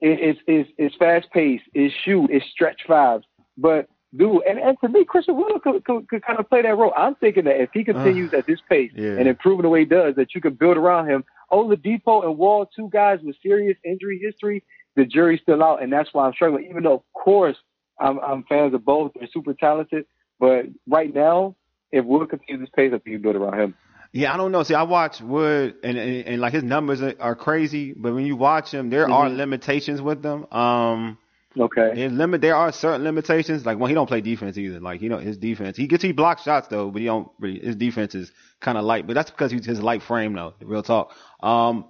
[0.00, 3.24] It, it's, it's, it's fast paced, it's shoot, it's stretch fives.
[3.60, 6.76] But dude, and, and to me, Christian Wood could, could, could kind of play that
[6.76, 6.92] role.
[6.96, 9.10] I'm thinking that if he continues uh, at this pace yeah.
[9.10, 11.24] and improving the way he does, that you could build around him.
[11.52, 14.64] Oladipo and Wall, two guys with serious injury history,
[14.96, 16.66] the jury's still out, and that's why I'm struggling.
[16.70, 17.56] Even though, of course,
[17.98, 19.12] I'm, I'm fans of both.
[19.14, 20.06] They're super talented,
[20.38, 21.56] but right now,
[21.92, 23.74] if Wood continues this pace, I think you build around him.
[24.12, 24.64] Yeah, I don't know.
[24.64, 28.26] See, I watch Wood, and, and, and like his numbers are, are, crazy, but when
[28.26, 29.12] you watch him, there mm-hmm.
[29.12, 30.46] are limitations with them.
[30.52, 31.18] Um,
[31.58, 32.08] Okay.
[32.08, 33.66] Limit, there are certain limitations.
[33.66, 34.78] Like when he don't play defense either.
[34.78, 37.58] Like you know his defense, he gets he blocks shots though, but he don't really.
[37.58, 40.54] His defense is kind of light, but that's because he's his light frame though.
[40.60, 41.12] Real talk.
[41.42, 41.86] Um,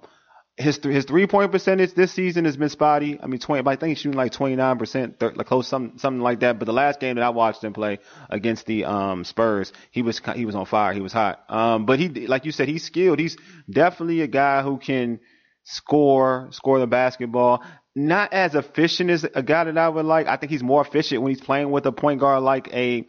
[0.57, 3.19] his th- his three point percentage this season has been spotty.
[3.21, 3.61] I mean, twenty.
[3.61, 6.57] But I think he's shooting like twenty nine percent, like close something something like that.
[6.57, 7.99] But the last game that I watched him play
[8.31, 10.91] against the um Spurs, he was he was on fire.
[10.91, 11.43] He was hot.
[11.49, 13.19] Um, but he like you said, he's skilled.
[13.19, 13.37] He's
[13.69, 15.19] definitely a guy who can
[15.63, 17.63] score, score the basketball
[17.95, 20.27] not as efficient as a guy that I would like.
[20.27, 23.07] I think he's more efficient when he's playing with a point guard like a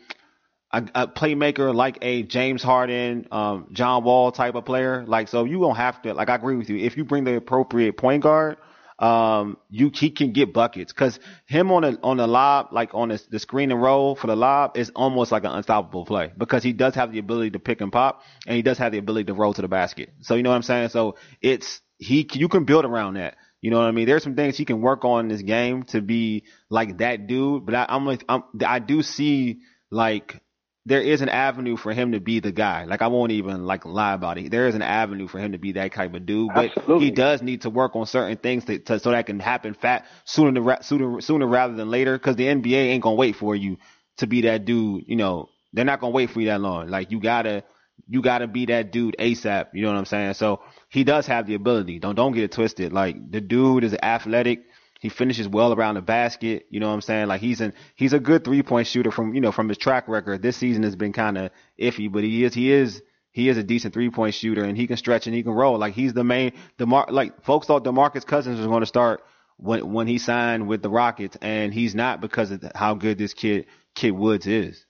[0.73, 5.05] a, a playmaker like a James Harden, um, John Wall type of player.
[5.07, 6.15] Like so, you don't have to.
[6.15, 6.79] Like I agree with you.
[6.79, 8.57] If you bring the appropriate point guard,
[8.99, 13.09] um, you he can get buckets because him on the on the lob, like on
[13.09, 16.73] the screen and roll for the lob, is almost like an unstoppable play because he
[16.73, 19.35] does have the ability to pick and pop, and he does have the ability to
[19.35, 20.11] roll to the basket.
[20.21, 20.89] So you know what I'm saying.
[20.89, 23.37] So it's he you can build around that.
[23.63, 24.07] You know what I mean?
[24.07, 27.65] There's some things he can work on in this game to be like that dude,
[27.65, 30.43] but I, I'm like, I'm, I do see like
[30.85, 32.87] there is an avenue for him to be the guy.
[32.87, 34.51] Like I won't even like lie about it.
[34.51, 37.05] There is an avenue for him to be that type of dude, but Absolutely.
[37.05, 40.07] he does need to work on certain things to, to, so that can happen fat
[40.25, 42.19] sooner, sooner, sooner rather than later.
[42.19, 43.79] Cause the NBA ain't gonna wait for you
[44.17, 45.05] to be that dude.
[45.07, 46.89] You know, they're not gonna wait for you that long.
[46.89, 47.63] Like you gotta,
[48.09, 49.69] you gotta be that dude ASAP.
[49.75, 50.35] You know what I'm saying?
[50.35, 51.99] So he does have the ability.
[51.99, 52.93] Don't don't get it twisted.
[52.93, 54.65] Like the dude is athletic.
[55.01, 56.67] He finishes well around the basket.
[56.69, 57.29] You know what I'm saying?
[57.29, 60.07] Like he's an he's a good three point shooter from you know from his track
[60.07, 60.43] record.
[60.43, 61.51] This season has been kind of
[61.81, 64.87] iffy, but he is he is he is a decent three point shooter and he
[64.87, 65.79] can stretch and he can roll.
[65.79, 69.25] Like he's the main the mar like folks thought DeMarcus Cousins was going to start
[69.57, 73.33] when when he signed with the Rockets and he's not because of how good this
[73.33, 74.85] kid Kid Woods is.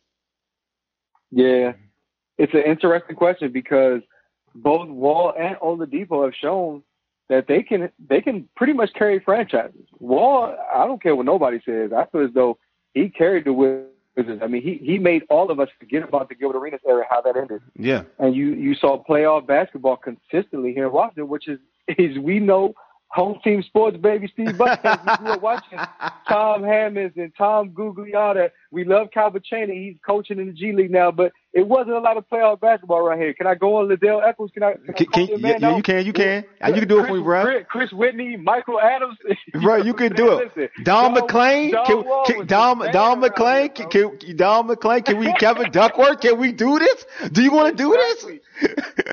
[1.30, 1.74] Yeah,
[2.38, 4.02] it's an interesting question because
[4.54, 6.82] both Wall and Oladipo have shown
[7.28, 9.86] that they can they can pretty much carry franchises.
[9.98, 11.92] Wall, I don't care what nobody says.
[11.92, 12.58] I feel as though
[12.94, 14.42] he carried the Wizards.
[14.42, 17.20] I mean, he he made all of us forget about the Gilbert Arenas era, how
[17.22, 17.62] that ended.
[17.78, 18.02] Yeah.
[18.18, 22.74] And you you saw playoff basketball consistently here in Washington, which is is we know
[23.08, 25.04] home team sports baby Steve Buckhead.
[25.06, 25.78] we grew up watching
[26.28, 28.50] Tom Hammonds and Tom Gugliotta.
[28.72, 29.84] We love Calbert Cheaney.
[29.84, 33.02] He's coaching in the G League now, but it wasn't a lot of playoff basketball
[33.02, 33.34] right here.
[33.34, 34.50] Can I go on Ledell Eackles?
[34.54, 34.72] Can I?
[34.72, 36.06] Can, can, can yeah, yeah, you can.
[36.06, 36.44] You can.
[36.58, 36.68] Yeah.
[36.68, 37.42] You can do it for me, bro.
[37.42, 39.18] Chris, Chris Whitney, Michael Adams.
[39.62, 40.52] bro, you can do it.
[40.56, 41.72] Listen, Don, MacLean.
[41.72, 43.68] Don, can, Don, Don MacLean.
[43.68, 45.02] Can, can, Don MacLean.
[45.02, 45.30] Can we?
[45.38, 46.20] Kevin Duckworth.
[46.20, 47.04] Can we do this?
[47.30, 48.24] Do you want to do this?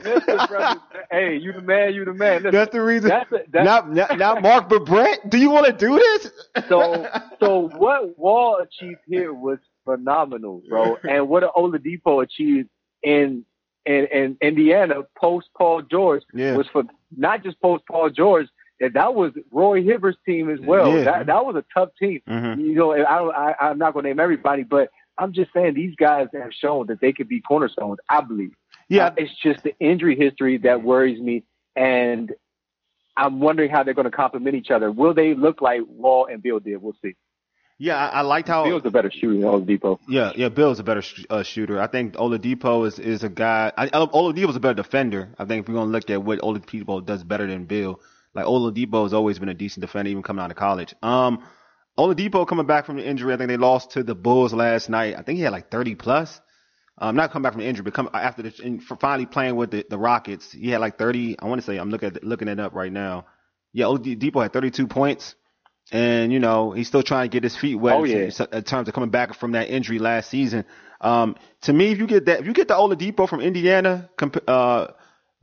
[0.06, 0.80] Listen, brother.
[1.12, 1.94] Hey, you the man.
[1.94, 2.44] You the man.
[2.44, 3.10] Listen, that's the reason.
[3.10, 5.30] That's a, that's, not, not, not Mark, but Brett.
[5.30, 6.32] Do you want to do this?
[6.70, 7.06] so,
[7.42, 9.49] so what Wall achieved here was
[9.98, 10.98] phenomenal, bro.
[11.10, 12.70] and what Oladipo achieved
[13.04, 13.46] in
[13.86, 16.56] in, in Indiana post Paul George Yeah.
[16.56, 16.84] was for
[17.16, 18.48] not just post Paul George.
[18.80, 20.98] That that was Roy Hibbert's team as well.
[20.98, 21.04] Yeah.
[21.04, 22.22] That that was a tough team.
[22.28, 22.60] Mhm.
[22.60, 25.96] You know, I, I I'm not going to name everybody, but I'm just saying these
[25.96, 28.00] guys have shown that they could be cornerstones.
[28.10, 28.54] I believe.
[28.88, 31.44] Yeah, Uh, it's just the injury history that worries me,
[31.76, 32.32] and
[33.18, 34.92] I'm wondering how they're going to complement each other.
[34.92, 36.82] Will they look like Wall and Beal did?
[36.82, 37.16] We'll see.
[37.80, 37.96] Yeah.
[37.98, 39.98] I, I liked how Beal's a better shooter than Oladipo.
[40.08, 40.50] Yeah, yeah.
[40.50, 41.82] Beal's a better sh- uh, shooter.
[41.82, 43.72] I think Oladipo is is a guy.
[43.76, 45.34] I, Oladipo's a better defender.
[45.40, 48.00] I think if we're gonna look at what Oladipo does better than Beal,
[48.36, 50.94] like Oladipo has always been a decent defender, even coming out of college.
[51.02, 51.44] Um,
[51.98, 53.34] Oladipo coming back from the injury.
[53.34, 55.16] I think they lost to the Bulls last night.
[55.18, 56.40] I think he had like 30 plus.
[56.98, 59.72] Um, not coming back from the injury, but come after the for finally playing with
[59.72, 61.38] the, the Rockets, he had like 30.
[61.40, 63.26] I want to say I'm looking at looking it up right now.
[63.72, 65.36] Yeah, Oladipo had 32 points.
[65.92, 68.46] And you know he's still trying to get his feet wet Oh, in- yeah.
[68.54, 70.66] in terms of coming back from that injury last season.
[71.02, 74.44] Um, to me, if you get that, if you get the Oladipo from Indiana, comp-
[74.48, 74.88] uh,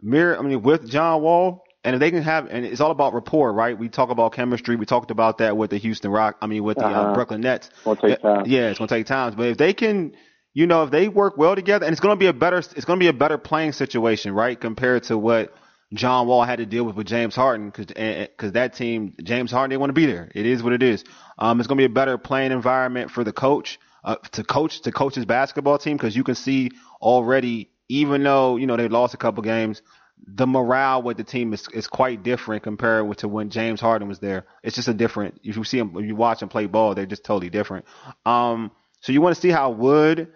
[0.00, 3.14] mirror, I mean, with John Wall, and if they can have, and it's all about
[3.14, 3.76] rapport, right?
[3.78, 4.76] We talk about chemistry.
[4.76, 6.36] We talked about that with the Houston Rock.
[6.42, 7.14] I mean, with the uh, Uh-huh.
[7.14, 7.70] Brooklyn Nets.
[7.84, 8.44] Gonna take Yeah, time.
[8.46, 9.34] Yeah, it's gonna take time.
[9.36, 10.12] But if they can,
[10.52, 13.00] you know, if they work well together, and it's gonna be a better, it's gonna
[13.00, 15.54] be a better playing situation, right, compared to what
[15.94, 19.70] John Wall had to deal with with James Harden, because because that team, James Harden,
[19.70, 20.30] they want to be there.
[20.34, 21.04] It is what it is.
[21.38, 24.92] Um, it's gonna be a better playing environment for the coach, uh, to coach to
[24.92, 26.70] coach his basketball team, because you can see
[27.00, 29.82] already, even though you know they lost a couple games.
[30.26, 34.08] The morale with the team is, is quite different compared with to when James Harden
[34.08, 34.46] was there.
[34.62, 35.40] It's just a different.
[35.44, 37.84] If you see him, if you watch him play ball, they're just totally different.
[38.24, 38.72] Um,
[39.02, 40.32] so you want to see how Wood,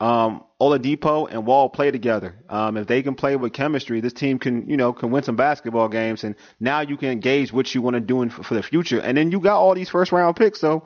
[0.00, 2.34] um, Oladipo and Wall play together.
[2.48, 5.36] Um, if they can play with chemistry, this team can, you know, can win some
[5.36, 6.24] basketball games.
[6.24, 9.00] And now you can engage what you want to do in, for the future.
[9.00, 10.60] And then you got all these first round picks.
[10.60, 10.84] So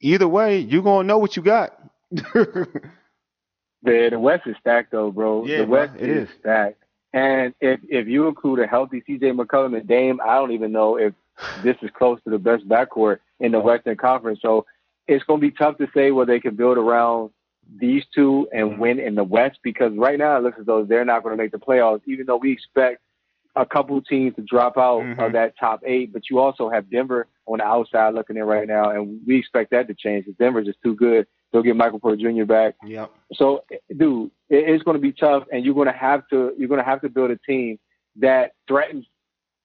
[0.00, 1.78] either way, you're going to know what you got.
[3.84, 5.44] The the West is stacked though, bro.
[5.44, 6.34] Yeah, the bro, West it is, is.
[6.40, 6.82] stacked.
[7.12, 10.96] And if if you include a healthy CJ McCollum and Dame, I don't even know
[10.96, 11.12] if
[11.62, 14.40] this is close to the best backcourt in the Western Conference.
[14.40, 14.64] So
[15.06, 17.30] it's going to be tough to say whether they can build around
[17.78, 18.70] these two Mm-hmm.
[18.72, 21.36] and win in the West because right now it looks as though they're not going
[21.36, 23.00] to make the playoffs, even though we expect
[23.56, 25.18] a couple teams to drop out Mhm.
[25.26, 26.12] of that top eight.
[26.12, 29.70] But you also have Denver on the outside looking in right now, and we expect
[29.70, 30.24] that to change.
[30.24, 31.26] Because Denver's just too good.
[31.52, 32.44] They'll get Michael Porter Jr.
[32.44, 32.74] back.
[32.84, 33.10] yep.
[33.34, 33.64] So,
[33.96, 36.84] dude, it's going to be tough, and you're going to have to you're going to
[36.84, 37.78] have to build a team
[38.16, 39.06] that threatens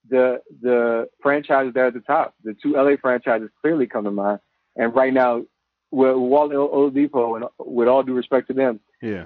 [0.07, 2.35] the the franchises that are at the top.
[2.43, 4.39] The two LA franchises clearly come to mind,
[4.75, 5.43] and right now,
[5.91, 9.25] with Walt Oladipo, and with all due respect to them, Yeah.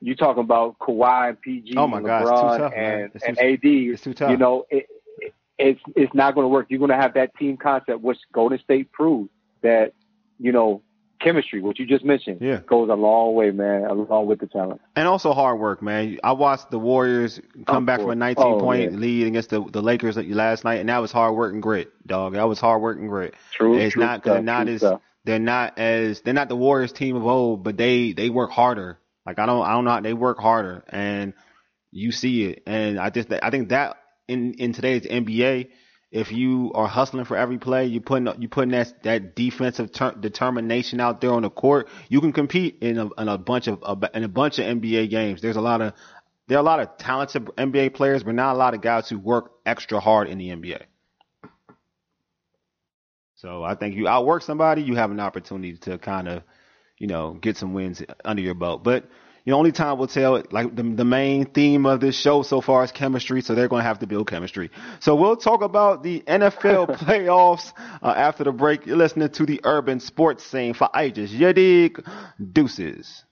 [0.00, 3.60] you talking about Kawhi and PG, Oh, my and God, LeBron, tough, and, and AD.
[3.62, 4.30] It's too tough.
[4.30, 4.86] You know, it,
[5.18, 6.66] it, it's it's not going to work.
[6.68, 9.30] You're going to have that team concept, which Golden State proved
[9.62, 9.92] that
[10.38, 10.82] you know
[11.20, 12.60] chemistry, what you just mentioned, Yeah.
[12.66, 14.80] goes a long way, man, along with the talent.
[14.96, 16.18] And also hard work, man.
[16.24, 18.98] I watched the Warriors come back from a 19 Oh, point yeah.
[18.98, 22.32] lead against the, the Lakers last night, and that was hard work and grit, dog.
[22.32, 23.34] That was hard work and grit.
[23.52, 25.02] True, It's true not stuff, not as stuff.
[25.24, 28.98] They're not as they're not the Warriors team of old, but they they work harder.
[29.26, 31.34] Like I don't I don't know how- they work harder, and
[31.90, 32.62] you see it.
[32.66, 33.96] And I just I think that
[34.28, 35.68] in in today's NBA,
[36.10, 40.14] if you are hustling for every play, you putting you putting that that defensive ter-
[40.14, 43.82] determination out there on the court, you can compete in a, in a bunch of
[44.14, 45.42] in a bunch of NBA games.
[45.42, 45.92] There's a lot of
[46.48, 49.18] there are a lot of talented NBA players, but not a lot of guys who
[49.18, 50.82] work extra hard in the NBA.
[53.40, 56.42] So I think you outwork somebody, you have an opportunity to kind of,
[56.98, 58.84] you know, get some wins under your belt.
[58.84, 59.08] But
[59.46, 60.42] you know, only time will tell.
[60.50, 63.80] Like the the main theme of this show so far is chemistry, so they're going
[63.80, 64.70] to have to build chemistry.
[65.00, 67.72] So we'll talk about the NFL playoffs
[68.02, 68.84] uh, after the break.
[68.84, 71.32] You're listening to the Urban Sports Scene for ages.
[71.32, 72.06] Yadig
[72.52, 73.24] Deuces.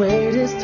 [0.00, 0.56] Greatest.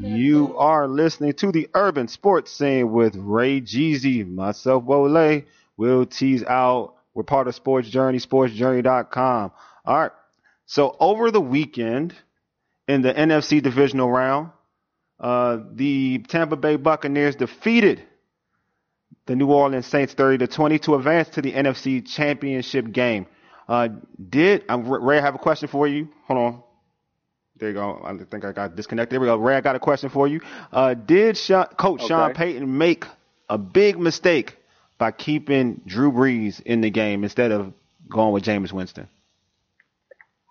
[0.00, 5.42] You are listening to the Urban Sports Scene with Ray Jeezy, myself, Wole,
[5.76, 6.94] Will Tease out.
[7.12, 9.52] We're part of Sports Journey, sportsjourney.com.
[9.84, 10.10] All right.
[10.64, 12.14] So over the weekend
[12.88, 14.52] in the NFC divisional round,
[15.20, 18.00] uh, the Tampa Bay Buccaneers defeated
[19.26, 23.26] the New Orleans Saints 30 to 20 to advance to the NFC Championship game.
[23.68, 23.88] Uh,
[24.30, 25.18] did um, Ray?
[25.18, 26.08] I have a question for you.
[26.26, 26.62] Hold on.
[27.58, 28.02] There you go.
[28.04, 29.14] I think I got disconnected.
[29.14, 29.36] There we go.
[29.36, 30.40] Ray, I got a question for you.
[30.72, 32.08] Uh, did Sean, Coach okay.
[32.08, 33.04] Sean Payton make
[33.48, 34.56] a big mistake
[34.98, 37.72] by keeping Drew Brees in the game instead of
[38.08, 39.08] going with Jameis Winston?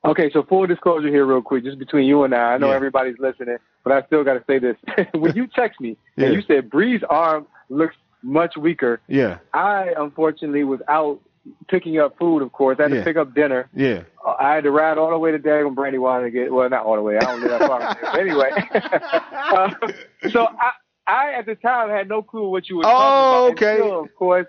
[0.03, 2.53] Okay, so full disclosure here, real quick, just between you and I.
[2.53, 2.75] I know yeah.
[2.75, 4.77] everybody's listening, but I still got to say this.
[5.13, 6.27] when you text me yeah.
[6.27, 11.21] and you said Brees' arm looks much weaker, yeah, I unfortunately was out
[11.67, 12.41] picking up food.
[12.41, 12.99] Of course, I had yeah.
[12.99, 13.69] to pick up dinner.
[13.73, 16.51] Yeah, I had to ride all the way to Dagon Brandywine to get.
[16.51, 17.17] Well, not all the way.
[17.17, 17.97] I don't live that far.
[18.01, 20.71] but anyway, uh, so I,
[21.07, 23.51] I at the time had no clue what you were oh, talking about.
[23.51, 23.75] okay.
[23.77, 24.47] Still, of course,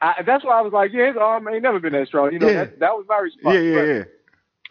[0.00, 2.32] I, that's why I was like, yeah, his arm ain't never been that strong.
[2.32, 2.64] You know, yeah.
[2.64, 3.54] that, that was my response.
[3.54, 4.02] Yeah, yeah, but, yeah.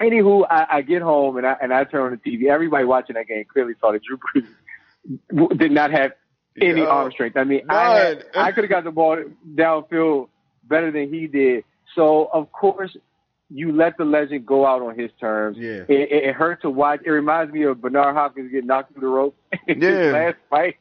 [0.01, 2.49] Anywho, I, I get home and I and I turn on the TV.
[2.49, 6.13] Everybody watching that game clearly saw that Drew Brees did not have
[6.61, 7.37] any arm strength.
[7.37, 9.23] I mean, I had, I could have got the ball
[9.55, 10.29] downfield
[10.69, 11.63] better than he did.
[11.95, 12.95] So of course,
[13.49, 15.57] you let the legend go out on his terms.
[15.57, 17.01] Yeah, it, it, it hurt to watch.
[17.03, 19.35] It reminds me of Bernard Hopkins getting knocked through the rope
[19.67, 19.89] in yeah.
[19.89, 20.75] his last fight.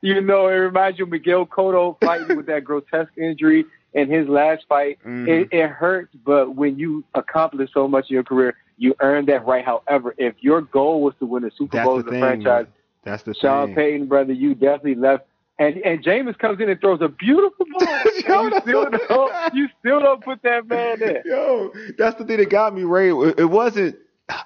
[0.00, 3.64] You know, it reminds you of Miguel Cotto fighting with that grotesque injury
[3.94, 4.98] in his last fight.
[5.00, 5.28] Mm-hmm.
[5.28, 9.46] It, it hurts, but when you accomplish so much in your career, you earn that
[9.46, 9.64] right.
[9.64, 12.66] However, if your goal was to win a Super That's Bowl as a franchise,
[13.02, 13.74] that's the Sean thing.
[13.74, 15.26] Payton, brother, you definitely left.
[15.58, 17.88] And and Jameis comes in and throws a beautiful ball.
[18.26, 21.22] Yo, you, still don't, you still don't put that man in.
[21.24, 23.10] Yo, that's the thing that got me, Ray.
[23.10, 23.96] It wasn't.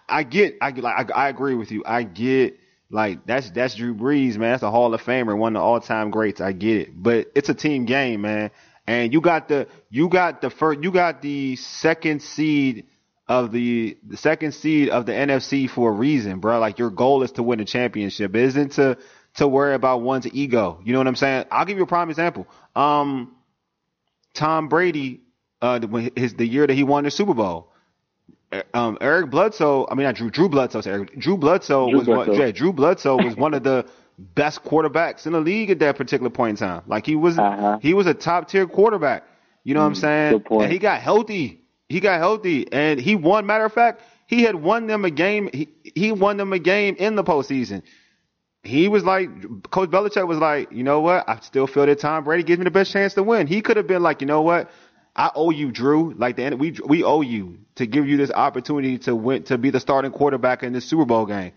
[0.08, 0.56] I get.
[0.60, 0.70] I.
[0.70, 1.82] Like I, I agree with you.
[1.86, 2.58] I get.
[2.90, 4.52] Like that's that's Drew Brees, man.
[4.52, 6.40] That's a Hall of Famer, one of the all time greats.
[6.40, 8.50] I get it, but it's a team game, man.
[8.86, 12.86] And you got the you got the first you got the second seed
[13.28, 16.58] of the the second seed of the NFC for a reason, bro.
[16.58, 18.34] Like your goal is to win a championship.
[18.34, 18.96] It isn't to
[19.38, 20.80] to worry about one's ego.
[20.84, 21.46] You know what I'm saying?
[21.50, 22.46] I'll give you a prime example.
[22.76, 23.34] Um,
[24.34, 25.20] Tom Brady,
[25.62, 25.80] uh,
[26.14, 27.72] his the year that he won the Super Bowl.
[28.72, 32.30] Um, Eric Bledsoe, I mean not Drew, Drew Bledsoe, Eric, Drew Bledsoe Drew was Bledsoe.
[32.32, 33.86] One, yeah, Drew Bledsoe was one of the
[34.18, 36.82] best quarterbacks in the league at that particular point in time.
[36.86, 37.78] Like he was, Uh-huh.
[37.80, 39.24] he was a top tier quarterback.
[39.64, 40.44] You know what I'm Mm, saying?
[40.64, 41.60] And he got healthy.
[41.88, 43.44] He got healthy, and he won.
[43.46, 45.50] Matter of fact, he had won them a game.
[45.52, 47.82] He, he won them a game in the postseason.
[48.62, 49.28] He was like,
[49.70, 51.28] Coach Belichick was like, you know what?
[51.28, 53.46] I still feel that Tom Brady gives me the best chance to win.
[53.46, 54.70] He could have been like, you know what?
[55.14, 56.14] I owe you, Drew.
[56.14, 59.70] Like the we we owe you to give you this opportunity to win to be
[59.70, 61.52] the starting quarterback in this Super Bowl game.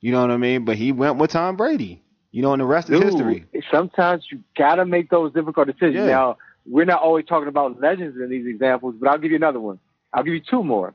[0.00, 0.64] You know what I mean?
[0.64, 2.02] But he went with Tom Brady.
[2.30, 3.46] You know, and the rest is Dude, history.
[3.72, 5.94] Sometimes you gotta make those difficult decisions.
[5.94, 6.06] Yeah.
[6.06, 6.36] Now,
[6.66, 9.78] we're not always talking about legends in these examples, but I'll give you another one.
[10.12, 10.92] I'll give you two more.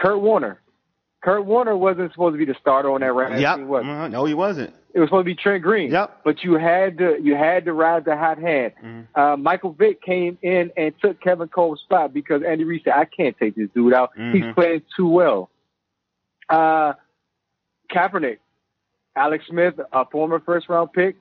[0.00, 0.60] Kurt Warner.
[1.20, 3.56] Kurt Warner wasn't supposed to be the starter on that Rams Yep.
[3.56, 3.84] team, was?
[3.84, 4.72] Uh, no, he wasn't.
[4.94, 5.90] It was supposed to be Trent Green.
[5.90, 6.20] Yep.
[6.24, 8.72] But you had to you had to ride the hot hand.
[8.82, 9.06] Mhm.
[9.14, 13.04] Uh, Michael Vick came in and took Kevin Kolb's spot because Andy Reid said, "I
[13.04, 14.14] can't take this dude out.
[14.16, 14.32] Mhm.
[14.34, 15.50] He's playing too well."
[16.48, 16.94] Uh,
[17.92, 18.38] Kaepernick,
[19.16, 21.16] Alex Smith, a former first round pick,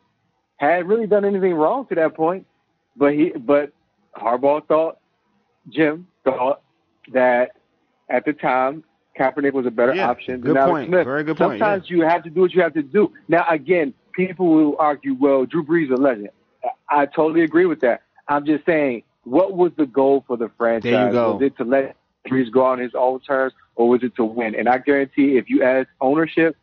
[0.58, 2.46] hadn't really done anything wrong to that point,
[2.96, 3.72] but he but
[4.16, 4.98] Harbaugh thought,
[5.70, 6.62] Jim thought
[7.12, 7.52] that
[8.10, 8.84] at the time
[9.18, 10.90] Kaepernick was a better Yeah, option good than Alex point.
[10.90, 11.06] Smith.
[11.06, 13.12] Very good point, Sometimes you have to do what you have to do.
[13.28, 16.30] Now again, people will argue, well, Drew Brees is a legend.
[16.64, 18.02] I I totally agree with that.
[18.28, 20.92] I'm just saying, what was the goal for the franchise?
[20.92, 21.34] There you go.
[21.34, 21.96] Was it to let
[22.28, 24.56] Brees go on his own terms, or was it to win?
[24.56, 26.56] And I guarantee, if you ask ownership,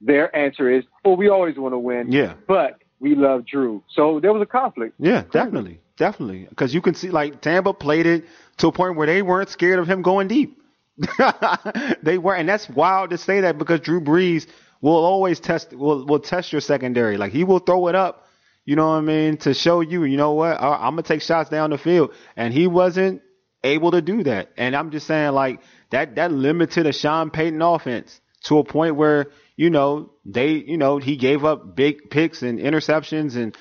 [0.00, 2.34] their answer is, well, we always want to win, Yeah.
[2.46, 3.82] but we love Drew.
[3.94, 4.94] So there was a conflict.
[4.98, 6.46] Yeah, definitely, definitely.
[6.48, 8.24] Because you can see, like Tampa played it
[8.58, 10.60] to a point where they weren't scared of him going deep.
[12.02, 14.46] they weren't, and that's wild to say that because Drew Brees
[14.80, 17.16] will always test will will test your secondary.
[17.16, 18.26] Like he will throw it up,
[18.64, 21.22] you know what I mean, to show you, you know what, I, I'm gonna take
[21.22, 23.22] shots down the field, and he wasn't
[23.62, 24.50] able to do that.
[24.56, 28.96] And I'm just saying, like that that limited a Sean Payton offense to a point
[28.96, 33.56] where you know they, you know, he gave up big picks and interceptions and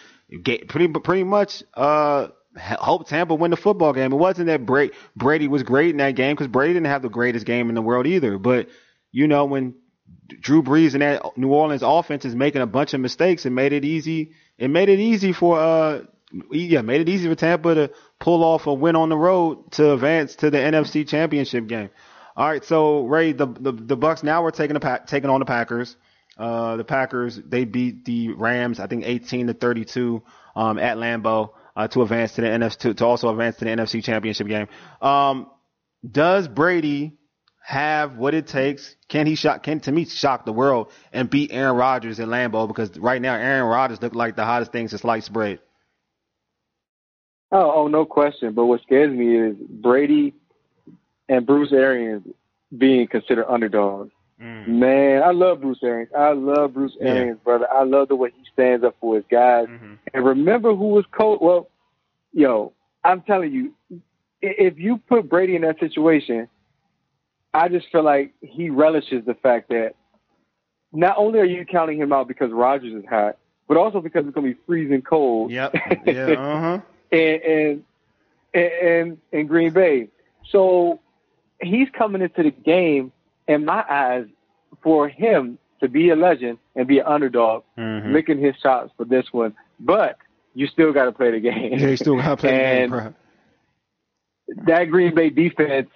[0.68, 2.28] pretty pretty much uh
[2.58, 4.12] helped Tampa win the football game.
[4.12, 7.10] It wasn't that Brady, Brady was great in that game because Brady didn't have the
[7.10, 8.38] greatest game in the world either.
[8.38, 8.68] But
[9.12, 9.76] you know when
[10.28, 13.74] Drew Brees and that New Orleans offense is making a bunch of mistakes, it made
[13.74, 14.34] it easy.
[14.58, 16.02] It made it easy for uh
[16.52, 19.94] yeah, made it easy for Tampa to pull off a win on the road to
[19.94, 21.90] advance to the NFC Championship game.
[22.36, 25.46] All right, so Ray, the the, the Bucs now we're taking the taking on the
[25.46, 25.96] Packers.
[26.38, 30.22] Uh, the Packers they beat the Rams, I think 18 to 32
[30.56, 33.72] um, at Lambeau uh, to advance to the NFC to, to, also advance to the
[33.72, 34.68] NFC Championship game.
[35.00, 35.50] Um,
[36.10, 37.14] does Brady
[37.64, 38.96] have what it takes?
[39.08, 39.62] Can he shock?
[39.62, 42.68] Can to me shock the world and beat Aaron Rodgers in Lambeau?
[42.68, 45.60] Because right now Aaron Rodgers look like the hottest thing since sliced bread.
[47.52, 48.54] Oh, oh, no question.
[48.54, 50.34] But what scares me is Brady
[51.30, 52.28] and Bruce Arians
[52.76, 54.12] being considered underdogs.
[54.42, 54.68] Mm.
[54.68, 56.12] Man, I love Bruce Arians.
[56.18, 57.44] I love Bruce Arians, yeah.
[57.44, 57.68] brother.
[57.72, 59.68] I love the way he stands up for his guys.
[59.68, 59.94] Mm-hmm.
[60.14, 61.40] And remember who was coach?
[61.40, 61.70] Well,
[62.34, 64.02] yo, I'm telling you,
[64.42, 66.48] if you put Brady in that situation,
[67.54, 69.94] I just feel like he relishes the fact that
[70.92, 73.38] not only are you counting him out because Rodgers is hot,
[73.68, 75.52] but also because it's going to be freezing cold.
[75.52, 75.76] Yep.
[76.06, 76.26] Yeah.
[76.28, 76.80] Uh huh.
[77.12, 77.84] and, and
[78.54, 80.08] and in Green Bay.
[80.52, 81.00] So
[81.62, 83.12] he's coming into the game,
[83.48, 84.26] in my eyes,
[84.82, 88.14] for him to be a legend and be an underdog, mm-hmm.
[88.14, 89.56] licking his chops for this one.
[89.80, 90.18] But
[90.54, 91.74] you still got to play the game.
[91.74, 93.14] Yeah, you still got to play and the game,
[94.50, 94.66] bro.
[94.66, 95.90] That Green Bay defense,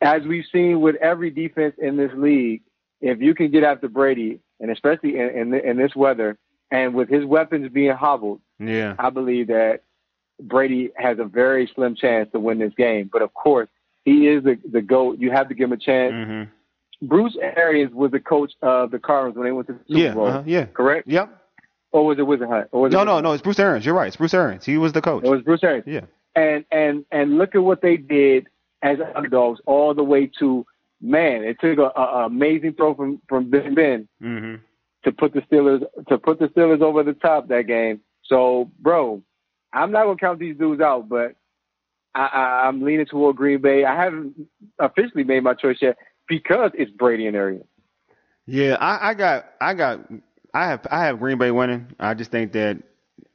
[0.00, 2.62] as we've seen with every defense in this league,
[3.00, 6.38] if you can get after Brady, and especially in, in, in this weather,
[6.70, 9.82] and with his weapons being hobbled, yeah, I believe that
[10.40, 13.08] Brady has a very slim chance to win this game.
[13.12, 13.68] But of course,
[14.04, 15.18] he is the, the GOAT.
[15.18, 16.12] You have to give him a chance.
[16.12, 16.50] Mm-hmm.
[17.02, 20.14] Bruce Arians was the coach of the Cardinals when they went to the Super yeah,
[20.14, 20.26] Bowl.
[20.26, 20.64] Uh-huh, yeah.
[20.66, 21.06] Correct?
[21.06, 21.42] Yep.
[21.92, 22.68] Or was it Whisenhunt?
[22.72, 23.32] Or was no, it no, no.
[23.32, 23.84] It's Bruce Arians.
[23.86, 24.08] You're right.
[24.08, 24.64] It's Bruce Arians.
[24.64, 25.24] He was the coach.
[25.24, 25.86] It was Bruce Arians.
[25.86, 26.02] Yeah.
[26.34, 28.48] And and and look at what they did
[28.82, 30.66] as underdogs all the way to
[31.00, 31.44] man.
[31.44, 34.56] It took a, a amazing throw from from Ben Ben mm-hmm.
[35.04, 38.00] to put the Steelers to put the Steelers over the top that game.
[38.24, 39.22] So, bro,
[39.72, 41.36] I'm not gonna count these dudes out, but
[42.14, 43.84] I, I, I'm leaning toward Green Bay.
[43.84, 45.96] I haven't officially made my choice yet
[46.28, 47.66] because it's Brady and Arians.
[48.46, 50.00] Yeah, I, I got, I got,
[50.54, 51.92] I have, I have Green Bay winning.
[51.98, 52.82] I just think that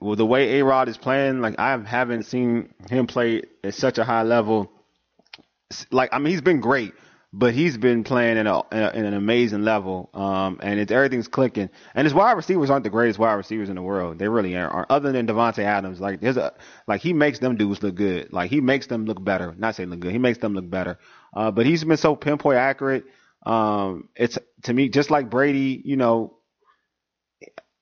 [0.02, 4.00] well, the way A Rod is playing, like I haven't seen him play at such
[4.00, 4.72] a high level.
[5.92, 6.94] Like I mean, he's been great,
[7.32, 11.70] but he's been playing at, a, at an amazing level, um, and it's everything's clicking.
[11.94, 14.18] And his wide receivers aren't the greatest wide receivers in the world.
[14.18, 14.90] They really aren't.
[14.90, 16.54] Other than Davante Adams, like there's a
[16.88, 18.34] like he makes them dudes look good.
[18.34, 19.54] Like he makes them look better.
[19.58, 20.12] Not say look good.
[20.12, 20.98] He makes them look better.
[21.34, 23.06] Uh, but he's been so pinpoint accurate.
[23.46, 25.82] Um, it's to me just like Brady.
[25.84, 26.38] You know,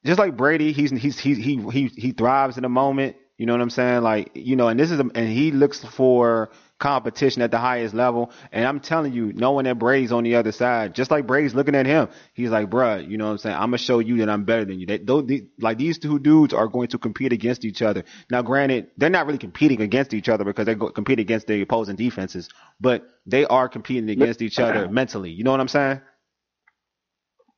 [0.06, 3.16] just like Brady, he's he's he he he he thrives in the moment.
[3.38, 4.02] You know what I'm saying?
[4.02, 7.94] Like you know, and this is a, and he looks for competition at the highest
[7.94, 8.32] level.
[8.52, 11.76] And I'm telling you, knowing that Brady's on the other side, just like Brady's looking
[11.76, 13.56] at him, he's like, bruh, you know what I'm saying?
[13.56, 14.86] I'm gonna show you that I'm better than you.
[14.88, 18.04] They, like these two dudes are going to compete against each other.
[18.32, 21.98] Now, granted, they're not really competing against each other because they compete against the opposing
[21.98, 22.50] defenses,
[22.80, 25.32] but they are competing against each other mentally.
[25.32, 26.02] You know what I'm saying?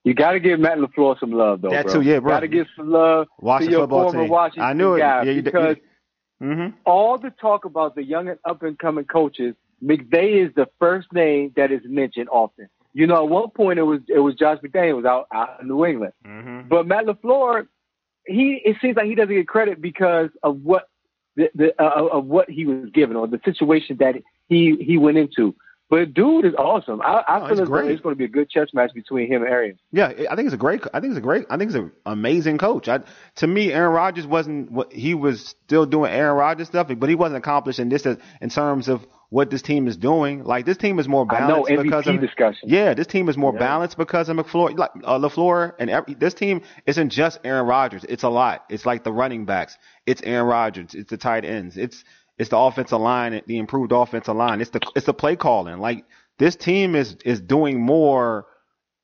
[0.04, 1.70] You got to give Matt LaFleur some love, though.
[1.70, 1.94] That bro.
[1.94, 2.32] too, yeah, bro.
[2.32, 4.32] Got to give some love Washington to your football former team.
[4.32, 5.00] Washington I knew it.
[5.00, 5.84] guy Yeah, you, because you,
[6.42, 6.76] mm-hmm.
[6.86, 11.12] all the talk about the young and up and coming coaches, McVay is the first
[11.14, 12.70] name that is mentioned often.
[12.94, 15.86] You know, at one point it was it was Josh McDaniels out out in New
[15.86, 16.68] England, mm-hmm.
[16.68, 17.68] but Matt LaFleur,
[18.26, 20.90] he it seems like he doesn't get credit because of what
[21.36, 24.16] the, the uh, of what he was given or the situation that
[24.50, 25.56] he he went into.
[25.92, 27.02] But dude is awesome.
[27.02, 27.92] I, I Oh, feel great.
[27.92, 29.78] it's going to be a good chess match between him and Arians.
[29.92, 30.82] Yeah, I think it's a great.
[30.94, 31.46] I think it's a great.
[31.50, 32.88] I think it's an amazing coach.
[32.88, 33.02] I,
[33.36, 37.16] to me, Aaron Rodgers wasn't what he was still doing Aaron Rodgers stuff, but he
[37.16, 40.44] wasn't accomplishing this as, in terms of what this team is doing.
[40.46, 42.70] Like this team is more I know balanced because of discussion.
[42.70, 43.60] yeah, this team is more Yeah.
[43.60, 48.06] balanced because of McFleur, like uh, LaFleur, and every, this team isn't just Aaron Rodgers.
[48.08, 48.66] It's a lot.
[48.70, 49.78] It's like the running backs.
[50.06, 50.94] It's Aaron Rodgers.
[50.94, 51.78] It's the tight ends.
[51.78, 52.04] It's
[52.42, 54.62] it's the offensive line, the improved offensive line.
[54.62, 55.78] It's the it's the play calling.
[55.78, 56.06] Like
[56.40, 58.48] this team is is doing more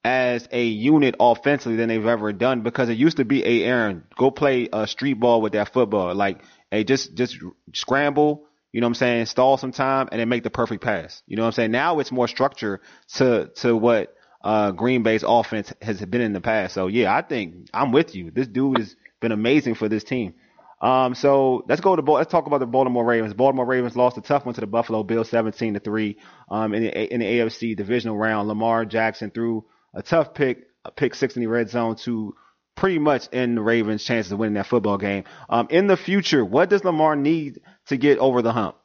[0.03, 4.05] as a unit offensively than they've ever done because it used to be a Aaron
[4.17, 6.15] go play a street ball with that football.
[6.15, 7.37] Like hey just just
[7.73, 11.21] scramble you know what I'm saying stall some time and then make the perfect pass.
[11.27, 11.71] You know what I'm saying?
[11.71, 12.81] Now it's more structure
[13.17, 16.73] to to what uh Green Bay's offense has been in the past.
[16.73, 18.31] So yeah I think I'm with you.
[18.31, 20.33] This dude has been amazing for this team
[20.79, 23.33] um, so let's go to let's talk about the Baltimore Ravens.
[23.33, 26.17] Baltimore Ravens lost a tough one to the Buffalo Bills, 17 to three.
[26.49, 30.91] Um, in the in the AFC divisional round, Lamar Jackson threw a tough pick, a
[30.91, 32.35] pick six in the red zone to
[32.75, 35.23] pretty much end the Ravens' chances of winning that football game.
[35.49, 38.75] Um, in the future, what does Lamar need to get over the hump?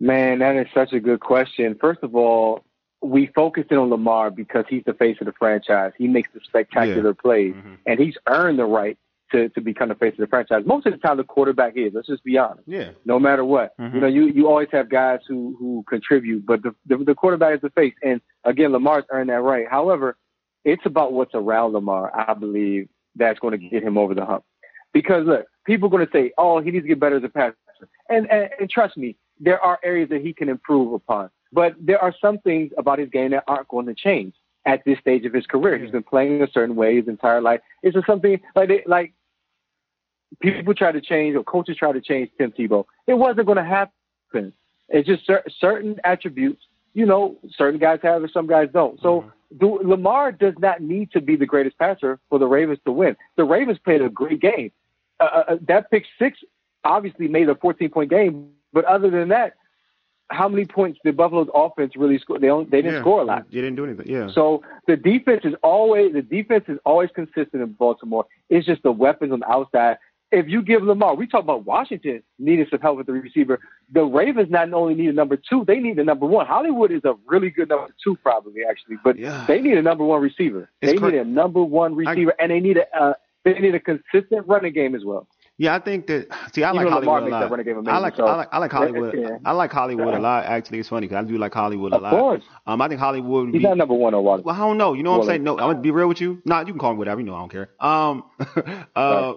[0.00, 1.76] Man, that is such a good question.
[1.78, 2.64] First of all,
[3.02, 5.92] we focus in on Lamar because he's the face of the franchise.
[5.96, 7.78] He makes the spectacular plays, Mhm.
[7.86, 8.98] and he's earned the right
[9.32, 10.64] to, to become the face of the franchise.
[10.66, 11.94] Most of the time, the quarterback is.
[11.94, 12.66] Let's just be honest.
[12.66, 12.90] Yeah.
[13.04, 13.94] No matter what, Mhm.
[13.94, 17.54] you know, you you always have guys who who contribute, but the, the the quarterback
[17.54, 17.94] is the face.
[18.02, 19.66] And again, Lamar's earned that right.
[19.68, 20.16] However,
[20.64, 22.12] it's about what's around Lamar.
[22.14, 24.44] I believe that's going to get him over the hump.
[24.92, 27.28] Because look, people are going to say, "Oh, he needs to get better as a
[27.28, 27.56] passer,"
[28.10, 31.30] and, and and trust me, there are areas that he can improve upon.
[31.52, 34.34] But there are some things about his game that aren't going to change
[34.66, 35.78] at this stage of his career.
[35.78, 37.60] He's been playing a certain way his entire life.
[37.82, 39.14] It's just something like they, like
[40.40, 42.84] people try to change or coaches try to change Tim Tebow.
[43.06, 44.52] It wasn't going to happen.
[44.88, 46.62] It's just cer- certain attributes,
[46.94, 49.00] you know, certain guys have it, some guys don't.
[49.00, 52.92] So do, Lamar does not need to be the greatest passer for the Ravens to
[52.92, 53.16] win.
[53.36, 54.70] The Ravens played a great game.
[55.18, 56.38] Uh, uh, that pick six
[56.84, 59.54] obviously made a 14 point game, but other than that,
[60.30, 62.38] how many points did Buffalo's offense really score?
[62.38, 63.00] They don't, they didn't yeah.
[63.00, 63.46] score a lot.
[63.50, 64.06] You didn't do anything.
[64.08, 64.28] Yeah.
[64.32, 68.26] So the defense is always the defense is always consistent in Baltimore.
[68.48, 69.98] It's just the weapons on the outside.
[70.32, 73.58] If you give Lamar, we talk about Washington needing some help with the receiver.
[73.92, 76.46] The Ravens not only need a number two, they need a number one.
[76.46, 79.44] Hollywood is a really good number two, probably actually, but Yeah.
[79.48, 80.70] they need a number one receiver.
[80.80, 83.14] It's they cra- need a number one receiver, and they need a uh,
[83.44, 85.26] they need a consistent running game as well.
[85.60, 86.26] Yeah, I think that.
[86.54, 87.40] See, I Even like Hollywood a lot.
[87.40, 89.14] that running game amazing, I like, so- I like, I like Hollywood.
[89.14, 89.36] Yeah.
[89.44, 90.46] I like Hollywood a lot.
[90.46, 92.10] Actually, it's funny because I do like Hollywood a Of lot.
[92.12, 92.42] course.
[92.66, 93.44] Um, I think Hollywood.
[93.46, 94.94] Would He's be, not number one on well, I don't know.
[94.94, 95.44] You know what I'm saying?
[95.44, 96.40] No, I'm gonna be real with you.
[96.46, 97.20] Nah, you can call me whatever.
[97.20, 97.68] You know, I don't care.
[97.78, 98.24] Um,
[98.96, 99.34] uh,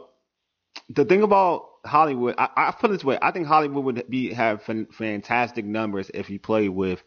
[0.89, 4.32] the thing about Hollywood, I, I put it this way: I think Hollywood would be
[4.34, 7.03] have fan, fantastic numbers if he played with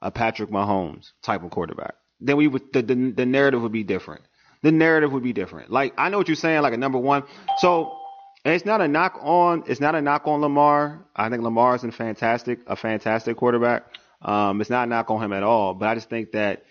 [0.00, 1.94] a Patrick Mahomes type of quarterback.
[2.20, 4.22] Then we would the, the the narrative would be different.
[4.62, 5.70] The narrative would be different.
[5.70, 7.24] Like I know what you're saying, like a number one.
[7.58, 7.96] So
[8.44, 9.64] and it's not a knock on.
[9.66, 11.04] It's not a knock on Lamar.
[11.14, 13.84] I think Lamar is a fantastic, a fantastic quarterback.
[14.22, 15.74] Um, it's not a knock on him at all.
[15.74, 16.64] But I just think that,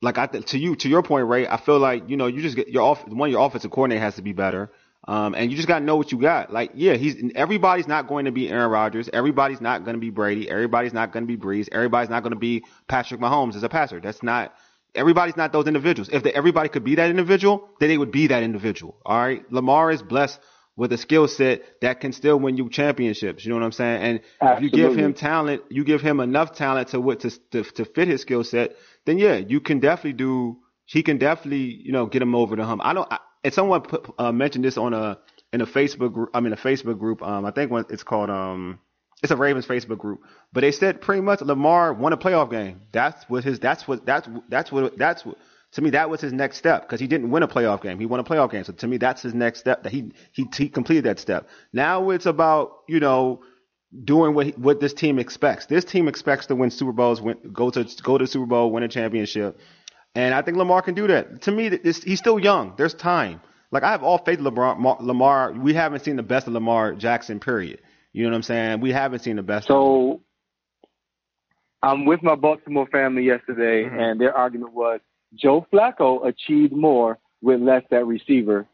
[0.00, 2.42] like I th- to you, to your point, Ray, I feel like you know you
[2.42, 4.70] just get your off one your offensive coordinator has to be better.
[5.06, 6.52] Um, and you just gotta know what you got.
[6.52, 9.08] Like, yeah, he's everybody's not going to be Aaron Rodgers.
[9.12, 10.48] Everybody's not going to be Brady.
[10.48, 11.68] Everybody's not going to be Brees.
[11.70, 14.00] Everybody's not going to be Patrick Mahomes as a passer.
[14.00, 14.54] That's not.
[14.94, 16.10] Everybody's not those individuals.
[16.12, 18.98] If they, everybody could be that individual, then they would be that individual.
[19.06, 19.42] All right.
[19.50, 20.38] Lamar is blessed
[20.76, 23.44] with a skill set that can still win you championships.
[23.44, 24.02] You know what I'm saying?
[24.02, 27.64] And if you give him talent, you give him enough talent to what to to,
[27.64, 30.58] to fit his skill set, then yeah, you can definitely do.
[30.84, 32.82] He can definitely you know get him over the hump.
[32.84, 33.10] I don't.
[33.12, 35.18] I, and someone put, uh, mentioned this on a
[35.52, 36.30] in a Facebook group.
[36.34, 37.22] I mean a Facebook group.
[37.22, 38.80] Um, I think one, it's called um.
[39.22, 42.80] It's a Ravens Facebook group, but they said pretty much Lamar won a playoff game.
[42.90, 43.60] That's what his.
[43.60, 44.04] That's what.
[44.04, 44.98] That's that's what.
[44.98, 45.36] That's what.
[45.72, 47.98] To me, that was his next step because he didn't win a playoff game.
[47.98, 48.62] He won a playoff game.
[48.64, 49.82] So to me, that's his next step.
[49.82, 51.48] That he he he completed that step.
[51.72, 53.42] Now it's about you know
[54.04, 55.66] doing what he, what this team expects.
[55.66, 58.70] This team expects to win Super Bowls, win, go to go to the Super Bowl,
[58.70, 59.58] win a championship,
[60.14, 61.42] and I think Lamar can do that.
[61.42, 62.74] To me, this, he's still young.
[62.76, 63.40] There's time.
[63.70, 65.52] Like I have all faith in LeBron, Lamar.
[65.52, 67.40] We haven't seen the best of Lamar Jackson.
[67.40, 67.80] Period.
[68.12, 68.80] You know what I'm saying?
[68.80, 69.70] We haven't seen the best.
[69.70, 69.80] of him.
[69.82, 70.20] So
[71.82, 73.98] I'm with my Baltimore family yesterday, Mhm.
[74.00, 75.00] and their argument was
[75.34, 78.66] Joe Flacco achieved more with less that receiver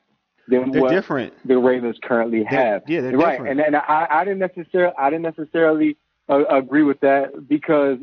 [0.48, 1.32] than they're what different.
[1.46, 2.82] the Ravens currently They're- have.
[2.88, 3.32] yeah, they're right.
[3.32, 3.60] different.
[3.60, 5.96] And and I, I didn't necessarily I didn't necessarily
[6.28, 7.98] uh, agree with that because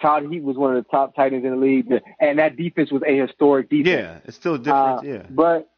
[0.00, 2.90] Todd Heap was one of the top tight ends in the league, and that defense
[2.92, 3.88] was a historic defense.
[3.88, 4.98] Yeah, it's still different.
[4.98, 5.22] Uh, yeah.
[5.30, 5.68] But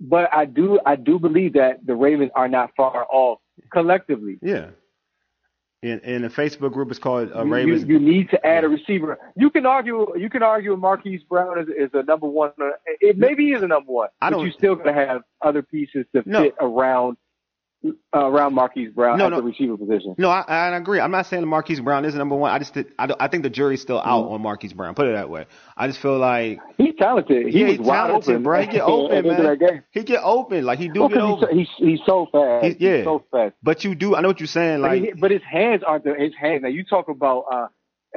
[0.00, 3.38] but I do I do believe that the Ravens are not far off
[3.72, 4.38] collectively.
[4.42, 4.70] Yeah.
[5.82, 7.82] In in the Facebook group, it's called uh, Ravens.
[7.82, 9.18] You, you need to add a receiver.
[9.36, 10.06] You can argue.
[10.18, 12.50] You can argue Marquise Brown is, is a number one.
[12.60, 12.70] uh,
[13.00, 15.22] It maybe he is a number one, I but don't- you still got to have
[15.42, 16.44] other pieces to No.
[16.44, 17.18] fit around
[18.12, 19.36] around Marquise Brown No, at no.
[19.36, 20.14] the receiver position.
[20.18, 20.98] no, I, I agree.
[20.98, 22.50] I'm not saying Marquise Brown is number one.
[22.50, 24.34] I just did, I, I think the jury's still out Mm-hmm.
[24.34, 24.94] on Marquise Brown.
[24.94, 25.46] Put it that way.
[25.76, 27.48] I just feel like He's talented.
[27.48, 28.60] He yeah, was he's talented, open, bro.
[28.62, 29.84] He get open, at the end of man.
[29.92, 30.64] He get open.
[30.64, 31.58] Like he do Well, get 'cause open.
[31.58, 32.64] he's, so- he's he's so fast.
[32.64, 32.96] He's- yeah.
[32.96, 33.54] He's so fast.
[33.62, 34.16] But you do.
[34.16, 34.80] I know what you're saying.
[34.82, 36.62] But, Like he, but his hands aren't the, his hands.
[36.62, 37.66] Now you talk about uh,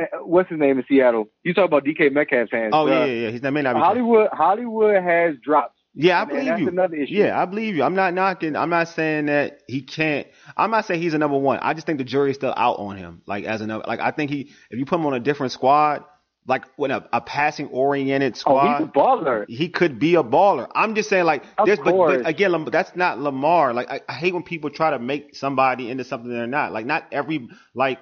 [0.01, 1.29] uh, what's his name in Seattle.
[1.43, 2.71] You talk about DK Metcalf's hands.
[2.73, 3.29] oh yeah, yeah, yeah.
[3.31, 3.81] He's that may not be.
[3.81, 5.75] Hollywood Hollywood has drops.
[6.01, 6.67] Yeah, I And believe you.
[6.69, 7.13] another issue.
[7.13, 7.83] Yeah, I believe you.
[7.83, 8.55] I'm not knocking.
[8.55, 10.27] I'm not saying that he can't.
[10.55, 11.59] I'm not saying he's a number one.
[11.61, 13.21] I just think the jury's still out on him.
[13.25, 15.51] Like as a number, like I think he, if you put him on a different
[15.51, 16.05] squad,
[16.47, 19.45] like when a, a passing oriented squad, Oh, he's a baller.
[19.49, 20.67] he could be a baller.
[20.73, 23.73] I'm just saying, like, Of there's, but, but again, that's not Lamar.
[23.73, 26.71] Like, I, I hate when people try to make somebody into something they're not.
[26.71, 27.99] Like, not every, like,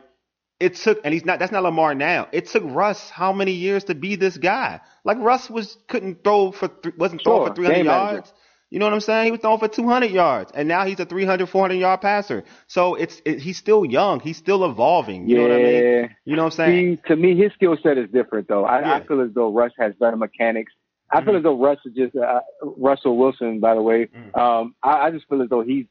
[0.60, 2.28] it took, and he's not, that's not Lamar now.
[2.32, 4.80] It took Russ how many years to be this guy?
[5.03, 8.12] Like, Russ was, couldn't throw for, th- wasn't throwing for 300 game yards.
[8.14, 8.32] manager.
[8.70, 9.26] You know what I'm saying?
[9.26, 12.43] He was throwing for 200 yards, and now he's a 300, 400 yard passer.
[12.68, 14.20] So it's, it, he's still young.
[14.20, 15.30] He's still evolving.
[15.30, 16.16] You know what I mean?
[16.26, 16.95] You know what I'm saying?
[16.97, 18.66] See, to me, his skill set is different, though.
[18.66, 18.93] I, Yeah.
[18.95, 20.74] I feel as though Russ has better mechanics
[21.10, 23.62] I feel as though Russ is just uh, Russell Wilson.
[23.62, 24.38] By the way, Mm.
[24.38, 25.86] um, I, I just feel as though he's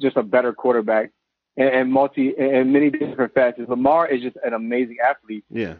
[0.00, 1.10] just a better quarterback
[1.56, 3.68] and, and multi in many different facets.
[3.68, 5.44] Lamar is just an amazing athlete.
[5.50, 5.74] Yeah.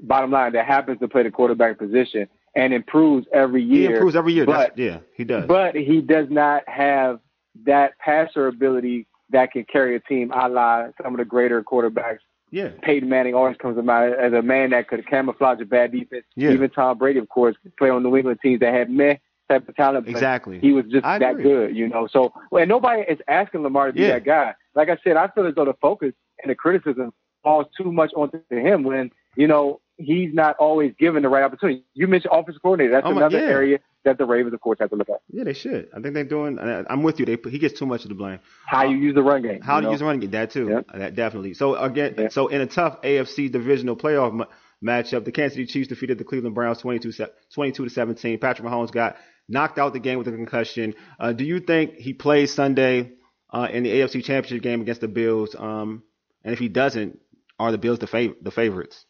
[0.00, 3.88] Bottom line, that happens to play the quarterback position and improves every year.
[3.90, 4.46] He improves every year.
[4.46, 5.46] That's, but- yeah, he does.
[5.46, 7.20] But he does not have
[7.66, 12.20] that passer ability that can carry a team a la some of the greater quarterbacks.
[12.50, 12.70] yeah.
[12.82, 16.24] Peyton Manning always comes to mind as a man that could camouflage a bad defense.
[16.36, 16.50] Yeah.
[16.52, 19.16] Even Tom Brady, of course, could play on New England teams that had meh
[19.50, 20.08] type of talent.
[20.08, 20.58] Exactly.
[20.60, 21.42] He was just I that agree.
[21.42, 22.06] good, you know.
[22.06, 24.12] So, and nobody is asking Lamar to be Yeah.
[24.12, 24.54] that guy.
[24.78, 26.12] Like I said, I feel as though the focus
[26.42, 27.12] and the criticism
[27.42, 31.82] falls too much onto him when, you know, he's not always given the right opportunity.
[31.94, 32.92] You mentioned offensive coordinator.
[32.94, 33.50] That's Oh, my- another yeah.
[33.52, 35.20] area that the Ravens, of course, have to look at.
[35.30, 35.88] Yeah, they should.
[35.92, 36.58] I think they're doing.
[36.60, 37.26] I'm with you.
[37.26, 38.38] They he gets too much of the blame.
[38.66, 39.60] How you use the run game.
[39.60, 39.90] How you know?
[39.90, 40.30] use the run game?
[40.30, 40.68] That too.
[40.68, 40.86] Yep.
[40.94, 41.54] That definitely.
[41.54, 42.28] So again, Yeah.
[42.28, 44.46] so in a tough AFC divisional playoff ma-
[44.82, 47.10] matchup, the Kansas City Chiefs defeated the Cleveland Browns 22,
[47.52, 48.38] 22 to 17.
[48.38, 49.16] Patrick Mahomes got
[49.48, 50.94] knocked out the game with a concussion.
[51.18, 53.12] Uh, do you think he plays Sunday
[53.50, 55.54] uh, in the AFC Championship game against the Bills?
[55.58, 56.02] Um,
[56.44, 57.18] and if he doesn't,
[57.58, 59.04] are the Bills the fav- the favorites?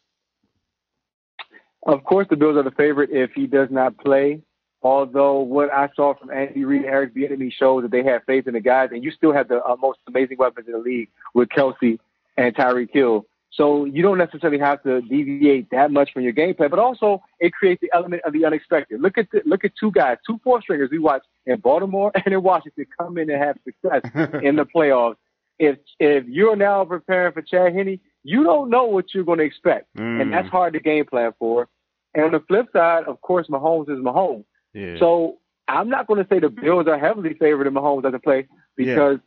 [1.83, 4.41] Of course, the Bills are the favorite if he does not play.
[4.81, 8.47] Although what I saw from Andy Reid and Eric Bieniemy shows that they have faith
[8.47, 11.09] in the guys, and you still have the uh, most amazing weapons in the league
[11.33, 11.99] with Kelce
[12.37, 13.25] and Tyreek Hill.
[13.51, 17.21] So you don't necessarily have to deviate that much from your game plan, but also
[17.39, 19.01] it creates the element of the unexpected.
[19.01, 22.33] Look at the, look at two guys, two four stringers we watch in Baltimore and
[22.33, 24.01] in Washington come in and have success
[24.43, 25.15] in the playoffs.
[25.57, 29.45] If if you're now preparing for Chad Henne, you don't know what you're going to
[29.45, 30.21] expect, Mm.
[30.21, 31.67] and that's hard to game plan for.
[32.13, 34.45] And on the flip side, of course, Mahomes is Mahomes.
[34.73, 34.97] Yeah.
[34.99, 35.37] So
[35.67, 39.19] I'm not going to say the Bills are heavily favored in Mahomes doesn't play because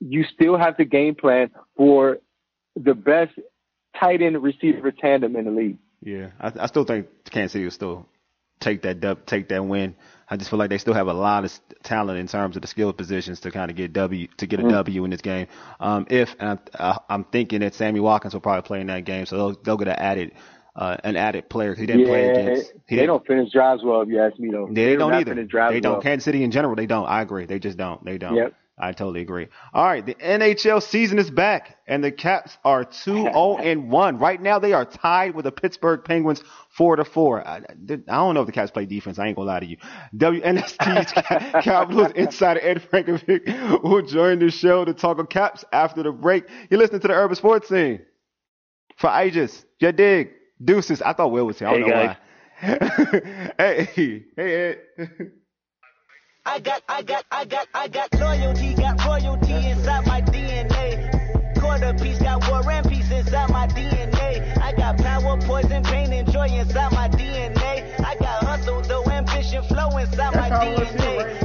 [0.00, 2.18] you still have to game plan for
[2.76, 3.32] the best
[3.98, 5.78] tight end receiver tandem in the league.
[6.02, 8.08] Yeah, I, I still think Kansas City will still
[8.60, 9.94] take that dub, take that win.
[10.32, 11.52] I just feel like they still have a lot of
[11.82, 14.62] talent in terms of the skill positions to kind of get W to get a
[14.62, 15.46] W in this game.
[15.78, 19.04] Um, if and I, I, I'm thinking that Sammy Watkins will probably play in that
[19.04, 20.32] game, so they'll they'll get an added
[20.74, 22.72] uh, an added player 'cause he didn't play against.
[22.88, 24.68] He they don't finish drives well, if you ask me though.
[24.70, 25.34] They, do don't either.
[25.34, 25.92] They don't.
[25.92, 26.00] well.
[26.00, 27.04] Kansas City in general, they don't.
[27.04, 27.44] I agree.
[27.44, 28.02] They just don't.
[28.02, 28.36] They don't.
[28.36, 28.54] Yep.
[28.82, 29.46] I totally agree.
[29.72, 34.18] All right, the NHL season is back, and the Caps are 2-0 and one.
[34.18, 37.46] Right now, they are tied with the Pittsburgh Penguins four to four.
[37.46, 39.20] I, I don't know if the Caps play defense.
[39.20, 39.76] I ain't gonna lie to you.
[40.16, 46.02] WNST's Ca- Capitals insider Ed Frankovic will join the show to talk of Caps after
[46.02, 46.44] the break.
[46.68, 48.00] You're listening to the Urban Sports Scene.
[48.96, 50.30] For Aegis, your dig,
[50.62, 51.00] deuces.
[51.02, 51.68] I thought Will was here.
[51.68, 52.16] I don't Hey, know guys.
[52.60, 53.52] why.
[53.58, 55.18] hey, hey, Ed.
[56.44, 61.54] I got, I got, I got, I got loyalty, got royalty inside my DNA.
[61.60, 64.58] Quarter piece, got war and peace inside my DNA.
[64.58, 68.00] I got power, poison, pain, and joy inside my DNA.
[68.04, 71.41] I got hustle, though, ambition, flow inside my DNA.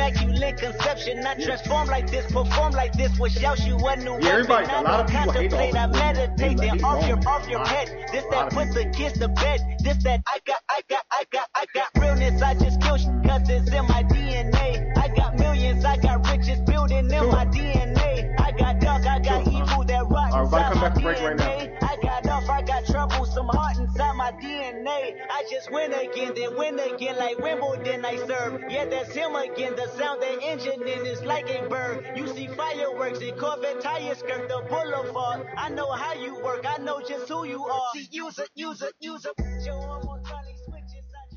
[0.00, 1.26] Immaculate conception.
[1.26, 4.80] I transform like this, perform like this, wish out you a new Yeah, everybody- a
[4.82, 7.88] lot of I people hate all I meditate, then off your, off your head.
[8.12, 8.90] This that puts people.
[8.90, 9.60] against the bed.
[9.80, 12.42] This that I got, I got, I got, I got realness.
[12.42, 14.96] I just kill shit cause it's in my DNA.
[14.96, 18.34] I got millions, I got riches building in my DNA.
[18.40, 21.20] I got dark, I got evil that rot All right, inside come back to break
[21.20, 21.88] right now.
[21.88, 23.76] I got off, I got trouble, some heart
[24.20, 25.16] my DNA.
[25.30, 28.60] I just win again, then win again like Wimbledon I serve.
[28.68, 29.74] Yeah, that's him again.
[29.76, 32.04] The sound that engine in is like a bird.
[32.14, 35.46] You see fireworks and Corvette tires skirt the boulevard.
[35.56, 37.80] I know how you work, I know just who you are.
[37.94, 39.32] See, use it, use it, use it.
[39.64, 41.06] Show 'em on Charlie switches.
[41.16, 41.34] I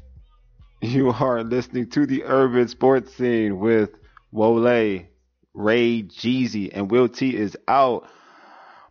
[0.81, 3.91] just- You are listening to the Urban Sports Scene with
[4.33, 5.05] Wole,
[5.53, 8.09] Ray, Jeezy, and Will T is out.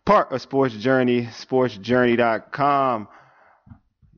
[0.03, 3.07] Part of Sports Journey, sportsjourney.com.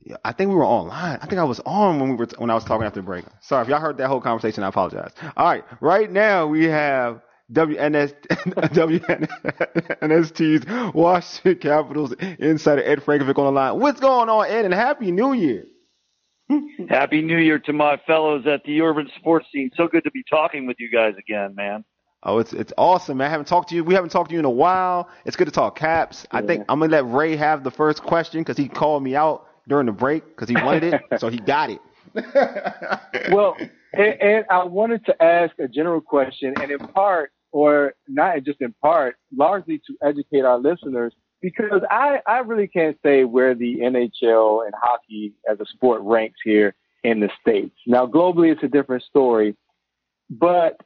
[0.05, 1.17] Yeah, I think we were online.
[1.19, 3.25] I think I was on when we were when I was talking after the break.
[3.41, 4.63] Sorry if y'all heard that whole conversation.
[4.63, 5.11] I apologize.
[5.35, 8.13] All right, right now we have WNS
[10.03, 13.79] WNST's Washington Capitals insider Ed Frankovic on the line.
[13.79, 14.65] What's going on, Ed?
[14.65, 15.65] And Happy New Year.
[16.87, 19.71] Happy New Year to my fellows at the Urban Sports Scene.
[19.75, 21.83] So good to be talking with you guys again, man.
[22.21, 23.27] Oh, it's it's awesome, man.
[23.27, 23.83] I haven't talked to you.
[23.83, 25.09] We haven't talked to you in a while.
[25.25, 26.27] It's good to talk caps.
[26.29, 29.47] I think I'm gonna let Ray have the first question because he called me out
[29.67, 31.79] during the break because he wanted it, so he got it.
[33.31, 33.55] well,
[33.93, 38.61] and, and I wanted to ask a general question, and in part, or not just
[38.61, 43.77] in part, largely to educate our listeners, because I, I really can't say where the
[43.77, 47.75] NHL and hockey as a sport ranks here in the States.
[47.85, 49.55] Now, globally, it's a different story,
[50.29, 50.81] but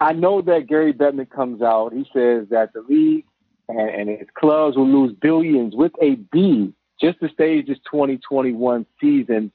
[0.00, 1.92] I know that Gary Bettman comes out.
[1.92, 3.24] He says that the league
[3.68, 8.86] and, and its clubs will lose billions with a B just to stage this 2021
[9.00, 9.52] season,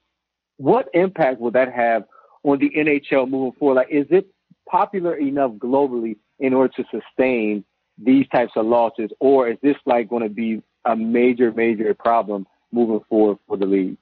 [0.58, 2.04] what impact will that have
[2.44, 3.76] on the NHL moving forward?
[3.76, 4.28] Like, is it
[4.70, 7.64] popular enough globally in order to sustain
[7.98, 12.48] these types of losses, or is this like going to be a major, major problem
[12.72, 13.98] moving forward for the league?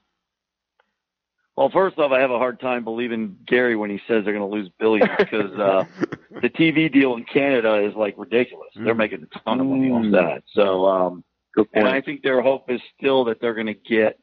[1.56, 4.48] Well, first off, I have a hard time believing Gary when he says they're going
[4.48, 5.84] to lose billions because uh,
[6.40, 8.70] the TV deal in Canada is like ridiculous.
[8.74, 10.44] They're making a ton of money off that.
[10.54, 11.29] So, um, Good point.
[11.72, 14.18] And I think their hope is still that they're going to get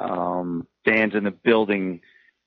[0.00, 2.00] um, fans in the building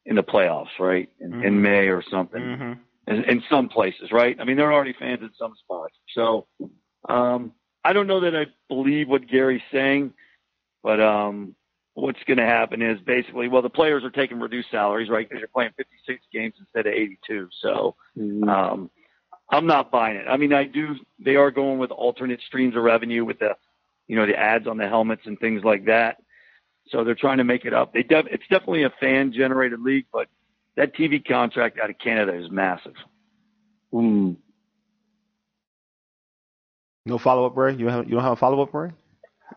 [0.06, 1.44] in the playoffs, right, in, Mhm.
[1.46, 2.42] in May or something.
[2.42, 2.74] Mm-hmm.
[3.14, 4.38] in, in some places, right?
[4.40, 5.96] I mean, there are already fans in some spots.
[6.14, 6.48] So
[7.08, 7.54] um,
[7.84, 10.14] I don't know that I believe what Gary's saying,
[10.84, 11.56] but um,
[11.94, 15.28] what's going to happen is basically, well, the players are taking reduced salaries, right?
[15.28, 17.48] Because you're playing 56 games instead of 82.
[17.62, 18.48] So Mhm.
[18.50, 18.92] um,
[19.50, 20.26] I'm not buying it.
[20.28, 20.96] I mean, I do.
[21.20, 23.56] They are going with alternate streams of revenue with the,
[24.08, 26.18] you know, the ads on the helmets and things like that.
[26.90, 27.94] So they're trying to make it up.
[27.94, 30.28] They def- it's definitely a fan generated league, but
[30.76, 32.94] that TV contract out of Canada is massive.
[33.94, 34.38] Mm.
[37.06, 37.74] No follow up, Ray.
[37.74, 38.92] You don't have, you don't have a follow up, Ray?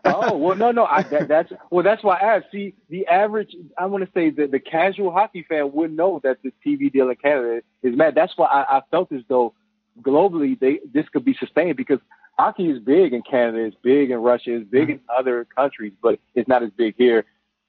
[0.05, 0.85] oh well, no, no.
[0.85, 2.47] I, that, that's well, that's why I asked.
[2.51, 6.37] See, the average, I want to say that the casual hockey fan would know that
[6.43, 8.15] this TV deal in Canada is mad.
[8.15, 9.53] That's why I, I felt as though
[10.01, 11.99] globally they this could be sustained because
[12.37, 16.19] hockey is big in Canada, it's big in Russia, it's big in other countries, but
[16.35, 17.25] it's not as big here.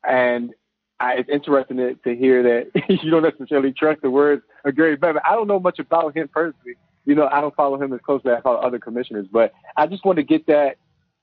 [0.07, 0.55] And
[1.01, 4.97] I, it's interesting to, to hear that you don't necessarily trust the words of Gary
[4.97, 5.21] Bettman.
[5.29, 6.77] I don't know much about him personally.
[7.05, 9.87] You know, I don't follow him as closely as I follow other commissioners, but I
[9.89, 10.77] just want to get that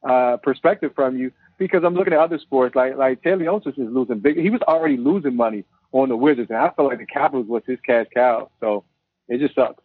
[0.07, 3.89] uh, perspective from you because I'm looking at other sports like like Taylor Leonsis is
[3.89, 4.37] losing big.
[4.37, 7.63] He was already losing money on the Wizards, and I feel like the Capitals was
[7.65, 8.49] his cash cow.
[8.59, 8.83] So
[9.27, 9.83] it just sucks.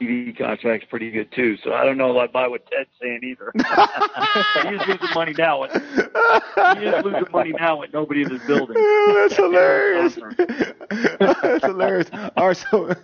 [0.00, 1.56] TV contract's pretty good too.
[1.64, 3.52] So I don't know if I buy what Ted's saying either.
[4.68, 5.62] he is losing money now.
[5.62, 8.76] With, he is losing money now with nobody in this building.
[9.14, 10.18] That's hilarious.
[11.18, 12.10] That's hilarious.
[12.36, 12.94] All right, so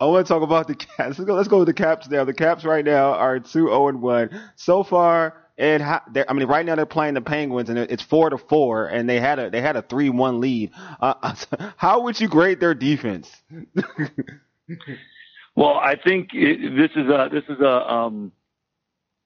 [0.00, 1.18] I want to talk about the Caps.
[1.18, 1.34] Let's go.
[1.34, 2.24] Let's go with the Caps now.
[2.24, 5.43] The Caps right now are two zero and one so far.
[5.56, 9.08] They're- I mean, right now they're playing the Penguins, and it's four to four, and
[9.08, 10.72] they had a they had a three one lead.
[11.00, 11.34] Uh,
[11.76, 13.30] how would you grade their defense?
[15.56, 18.32] Well, I think it, this is a this is a um,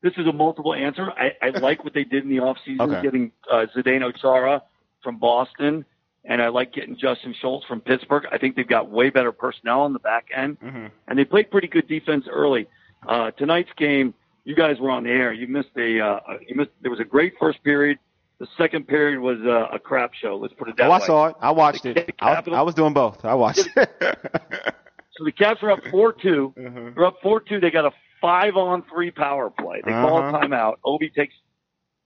[0.02, 1.10] this is a multiple answer.
[1.10, 3.02] I, I like what they did in the offseason, Okay.
[3.02, 4.62] getting uh, Zdeno Chara
[5.02, 5.86] from Boston,
[6.24, 8.24] and I like getting Justin Schultz from Pittsburgh.
[8.30, 10.90] I think they've got way better personnel on the back end, Mhm.
[11.06, 12.66] and they played pretty good defense early.
[13.06, 14.12] Uh, tonight's game,
[14.48, 15.30] you guys were on the air.
[15.32, 16.70] You missed a uh, you missed.
[16.80, 17.98] There was a great first period.
[18.40, 20.36] The second period was uh, a crap show.
[20.36, 20.96] Let's put it that Oh, way.
[21.02, 21.36] I saw it.
[21.40, 22.14] I watched The it.
[22.20, 23.24] I I was doing both.
[23.24, 23.88] I watched it.
[25.16, 26.54] So the Caps are up four two.
[26.56, 26.94] Mhm.
[26.94, 27.58] They're up four two.
[27.58, 27.90] They got a
[28.20, 29.80] five on three power play.
[29.84, 30.36] They call Uh-huh.
[30.38, 30.74] a timeout.
[30.84, 31.34] Ovi takes.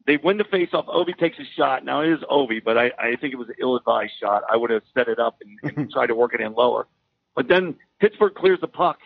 [0.07, 0.87] They win the face off.
[0.87, 1.85] Ovi takes a shot.
[1.85, 4.45] Now it is Ovi, but I, I think it was an ill advised shot.
[4.51, 6.89] I would have set it up and, and tried to work it in lower.
[7.37, 8.99] But then Pittsburgh clears the puck.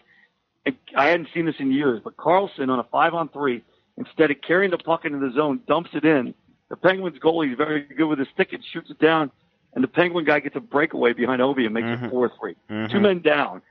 [0.97, 3.63] I hadn't seen this in years, but Carlson on a five on three,
[3.97, 6.35] instead of carrying the puck into the zone, dumps it in.
[6.69, 9.31] The Penguins goalie is very good with his stick and shoots it down.
[9.75, 12.05] And the Penguin guy gets a breakaway behind Ovi and makes Mhm.
[12.07, 12.91] it four 3 Mhm.
[12.91, 13.63] Two men down.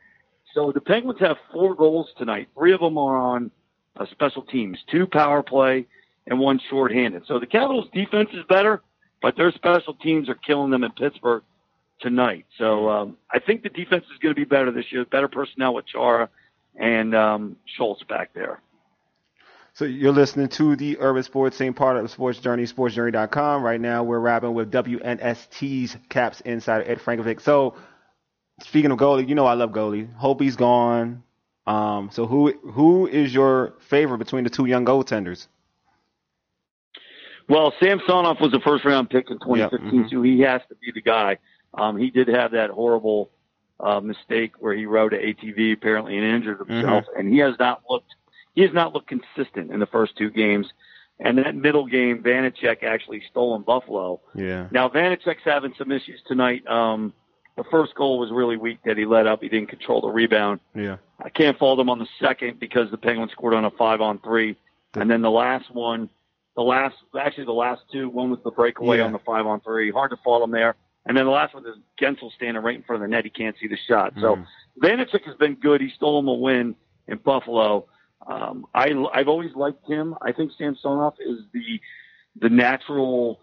[0.54, 2.48] So the Penguins have four goals tonight.
[2.56, 3.52] Three of them are on
[3.98, 5.86] uh, special teams, two power play,
[6.28, 7.26] and one shorthanded.
[7.28, 8.82] So the Capitals' defense is better,
[9.22, 11.43] but their special teams are killing them in Pittsburgh
[12.00, 12.46] tonight.
[12.58, 15.06] So um, I think the defense is going to be better this year.
[15.06, 16.30] Better personnel with Chara
[16.78, 18.59] and um, Schultz back there.
[19.73, 23.61] So you're listening to the Urban Sports Scene, part of the Sports Journey, sportsjourney.com.
[23.61, 27.41] Right now we're rapping with WNST's Caps insider Ed Frankovic.
[27.41, 27.76] So
[28.61, 30.13] speaking of goalie, you know I love goalie.
[30.15, 31.23] Hope he's gone.
[31.67, 35.47] Um, so who who is your favorite between the two young goaltenders?
[37.49, 40.09] Well, Samsonov was a first round pick in 2015, Yeah, mhm.
[40.09, 41.38] so he has to be the guy.
[41.73, 43.30] Um, he did have that horrible
[43.80, 47.82] uh, mistake where he rode an ATV apparently and injured himself, and he has not
[47.89, 48.13] looked
[48.53, 50.67] he has not looked consistent in the first two games.
[51.19, 54.21] And that middle game, Vanecek actually stole in Buffalo.
[54.34, 54.67] Yeah.
[54.71, 56.65] Now Vanecek's having some issues tonight.
[56.67, 57.13] Um,
[57.57, 59.41] the first goal was really weak that he let up.
[59.41, 60.59] He didn't control the rebound.
[60.73, 60.97] Yeah.
[61.23, 64.19] I can't fault him on the second because the Penguins scored on a five on
[64.19, 64.57] three,
[64.93, 66.09] and then the last one,
[66.57, 69.05] the last actually the last two, one was the breakaway Yeah.
[69.05, 69.91] on the five on three.
[69.91, 70.76] Hard to fault him there,
[71.06, 73.24] and then the last one is Guentzel standing right in front of the net.
[73.24, 74.14] He can't see the shot.
[74.20, 74.45] So Mhm.
[74.82, 75.82] Vanecek has been good.
[75.82, 76.76] He stole him a win
[77.08, 77.86] in Buffalo.
[78.28, 80.16] Um, I I've always liked him.
[80.22, 81.80] I think Samsonov is the
[82.38, 83.39] the natural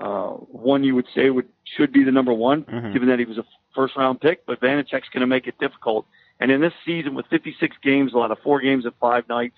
[0.00, 2.92] uh, one you would say would should be the number one, Mhm.
[2.94, 3.44] given that he was a
[3.74, 4.44] first round pick.
[4.46, 6.06] But Vanecek's going to make it difficult.
[6.40, 9.56] And in this season, with 56 games, a lot of four games at five nights,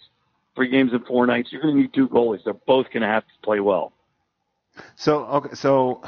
[0.57, 1.51] three games in four nights.
[1.53, 2.43] You're going to need two goalies.
[2.45, 3.93] They're both going to have to play well.
[4.97, 6.03] So okay, so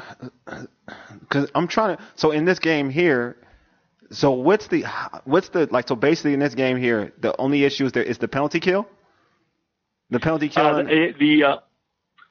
[1.19, 2.03] because I'm trying to.
[2.15, 3.37] So in this game here,
[4.11, 4.85] so what's the
[5.25, 5.87] what's the like?
[5.87, 8.87] So basically in this game here, the only issue is there is the penalty kill.
[10.09, 10.65] The penalty kill.
[10.65, 11.57] Uh, the, the uh,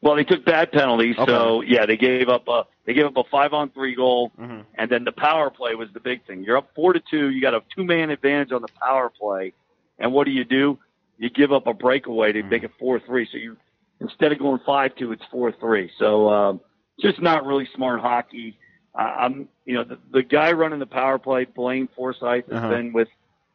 [0.03, 1.31] well, they took bad penalties, Okay.
[1.31, 4.65] so yeah, they gave up a they gave up a five on three goal, Mhm.
[4.75, 6.45] and then the power play was the big thing.
[6.45, 7.31] You're up four to two.
[7.31, 9.53] You got a two man advantage on the power play,
[9.99, 10.79] and what do you do?
[11.19, 13.27] You give up a breakaway to make it four three.
[13.31, 13.57] So you
[14.01, 15.91] instead of going five two, it's four three.
[15.99, 16.61] So um,
[17.01, 18.59] just not really smart hockey.
[18.95, 22.69] Uh, I'm you know the, the guy running the power play, Blaine Forsythe, has Uh-huh.
[22.69, 23.09] been with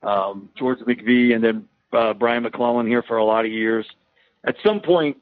[0.03, 3.85] um, George McPhee and then uh, Brian MacLellan here for a lot of years.
[4.43, 5.17] At some point,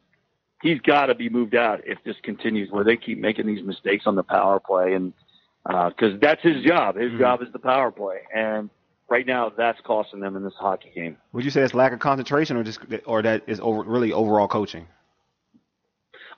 [0.62, 4.06] he's got to be moved out if this continues where they keep making these mistakes
[4.08, 5.14] on the power play and
[5.66, 7.20] because that's his job his Mhm.
[7.20, 8.70] job is the power play and
[9.10, 12.00] right now that's costing them in this hockey game Would you say it's lack of
[12.00, 14.88] concentration, or just or that is over really overall coaching?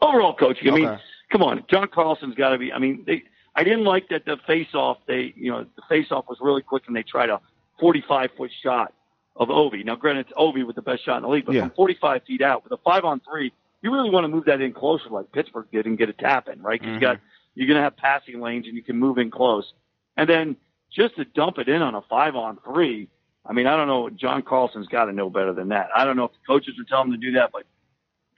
[0.02, 1.00] Overall coaching i mean
[1.32, 3.24] come on john carlson's got to be i mean they
[3.56, 6.62] i didn't like that the face off they you know the face off was really
[6.62, 7.40] quick and they tried a
[7.80, 8.94] 45 foot shot
[9.38, 9.84] of Ovi.
[9.84, 11.62] Now, granted, it's Ovi with the best shot in the league, but Yeah.
[11.62, 14.62] from 45 feet out with a five on three, you really want to move that
[14.62, 16.80] in closer like Pittsburgh did and get a tap in, right?
[16.80, 16.94] 'Cause Mhm.
[16.96, 17.18] You got
[17.56, 19.74] you're going to have passing lanes and you can move in close,
[20.18, 20.56] and then
[20.92, 23.08] just to dump it in on a five on three.
[23.46, 24.10] I mean, I don't know.
[24.10, 25.90] John Carlson's got to know better than that.
[25.96, 27.64] I don't know if the coaches are telling him to do that, but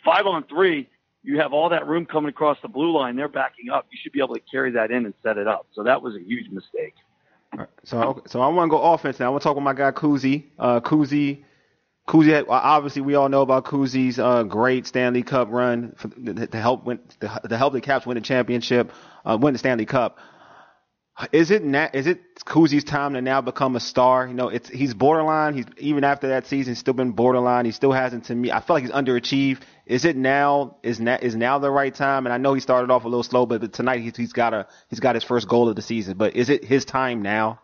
[0.06, 0.88] five on three,
[1.24, 3.16] you have all that room coming across the blue line.
[3.16, 3.88] They're backing up.
[3.92, 5.68] You should be able to carry that in and set it up.
[5.74, 6.96] So that was a huge mistake.
[7.84, 9.28] So so I want to go offense now.
[9.28, 10.46] I want to talk with my guy Kuzi.
[10.58, 11.44] Uh, Kuzi,
[12.08, 12.46] Kuzi.
[12.50, 17.00] Obviously, we all know about Kuzi's uh, great Stanley Cup run for, to help win
[17.22, 18.92] to help the Caps win the championship,
[19.24, 20.18] uh, win the Stanley Cup.
[21.32, 24.26] Is it na- is it Kuzi's time to now become a star?
[24.26, 25.54] You know, it's he's borderline.
[25.54, 27.66] He's even after that season, still been borderline.
[27.66, 28.52] He still hasn't to me.
[28.52, 29.62] I feel like he's underachieved.
[29.86, 30.78] Is it now?
[30.82, 32.26] Is now is now the right time?
[32.26, 34.56] And I know he started off a little slow, but, but tonight he's, he's got
[34.56, 36.18] a he's got his first goal of the season.
[36.18, 37.60] But is it his time now?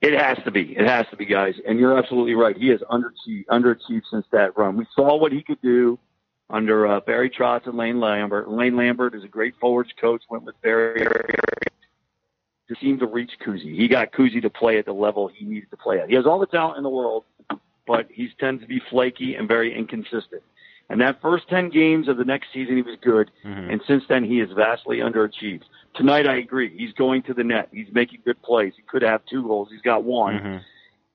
[0.00, 0.76] It has to be.
[0.76, 1.54] It has to be, guys.
[1.68, 2.56] And you're absolutely right.
[2.56, 4.76] He has underachieved, underachieved since that run.
[4.76, 5.98] We saw what he could do
[6.50, 8.48] under uh, Barry Trotz and Lane Lambert.
[8.48, 10.22] Lane Lambert is a great forwards coach.
[10.28, 13.74] Went with Barry to seem to reach Kuzi.
[13.74, 16.08] He got Kuzi to play at the level he needed to play at.
[16.08, 17.24] He has all the talent in the world,
[17.86, 20.42] but he tends to be flaky and very inconsistent.
[20.88, 23.30] And that first 10 games of the next season, he was good.
[23.44, 23.72] Mhm.
[23.72, 25.62] And since then, he has vastly underachieved.
[25.94, 26.76] Tonight, I agree.
[26.76, 27.68] He's going to the net.
[27.72, 28.72] He's making good plays.
[28.76, 29.68] He could have two goals.
[29.70, 30.38] He's got one.
[30.38, 30.60] Mhm.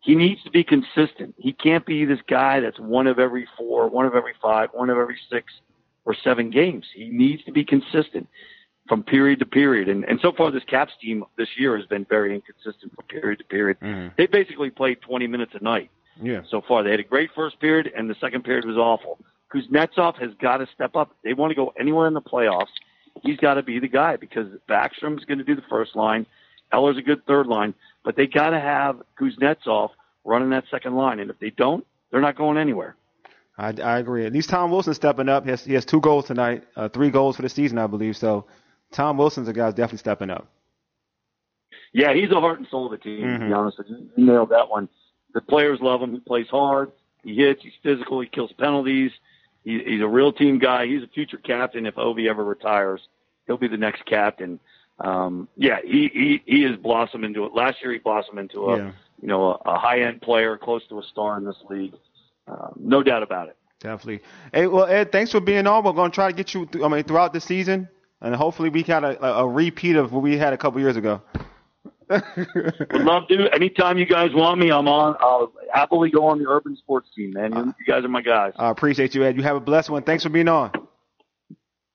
[0.06, 1.34] He needs to be consistent.
[1.40, 4.92] He can't be this guy that's one of every four, one of every five, one
[4.92, 5.52] of every six
[6.06, 6.86] or seven games.
[6.94, 8.28] He needs to be consistent
[8.88, 9.90] from period to period.
[9.90, 13.40] And, and so far, this Caps team this year has been very inconsistent from period
[13.40, 13.80] to period.
[13.80, 14.16] Mhm.
[14.16, 15.90] They basically played 20 minutes a night
[16.22, 16.42] Yeah.
[16.52, 16.84] so far.
[16.84, 19.18] They had a great first period, and the second period was awful.
[19.52, 21.16] Kuznetsov has got to step up.
[21.24, 22.70] They want to go anywhere in the playoffs.
[23.24, 26.28] He's got to be the guy because Backstrom's going to do the first line.
[26.72, 27.74] Eller's a good third line,
[28.06, 29.90] but they got to have Kuznetsov
[30.24, 31.20] running that second line.
[31.20, 32.96] And if they don't, they're not going anywhere.
[33.58, 34.26] I, I agree.
[34.26, 35.44] At least Tom Wilson stepping up.
[35.44, 38.16] He has, he has two goals tonight, uh, three goals for the season, I believe.
[38.16, 38.46] So
[38.92, 40.48] Tom Wilson's a guy who's definitely stepping up.
[41.94, 43.22] Yeah, he's the heart and soul of the team.
[43.22, 43.58] To be Mhm.
[43.58, 44.90] honest you nailed that one.
[45.34, 46.14] The players love him.
[46.14, 46.92] He plays hard.
[47.24, 47.64] He hits.
[47.64, 48.20] He's physical.
[48.20, 49.12] He kills penalties.
[49.64, 50.86] He, he's a real team guy.
[50.88, 51.86] He's a future captain.
[51.86, 53.02] If Ovi ever retires,
[53.48, 54.60] he'll be the next captain.
[55.00, 57.54] Um, yeah, he, he he has blossomed into it.
[57.54, 58.92] Last year, he blossomed into a Yeah.
[59.22, 61.94] you know a, a high end player, close to a star in this league.
[62.48, 63.58] Um, no doubt about it.
[63.82, 64.22] Definitely.
[64.54, 65.84] Hey, well, Ed, thanks for being on.
[65.84, 67.90] We're going to try to get you, th- I mean, throughout the season,
[68.22, 70.96] and hopefully we got a, a, a repeat of what we had a couple years
[70.96, 71.22] ago.
[72.10, 73.50] Would love to.
[73.54, 75.16] Anytime you guys want me, I'm on.
[75.20, 77.54] I'll happily go on the urban sports team, man.
[77.54, 78.54] You, you guys are my guys.
[78.58, 79.36] I appreciate you, Ed.
[79.36, 80.04] You have a blessed one.
[80.04, 80.72] Thanks for being on.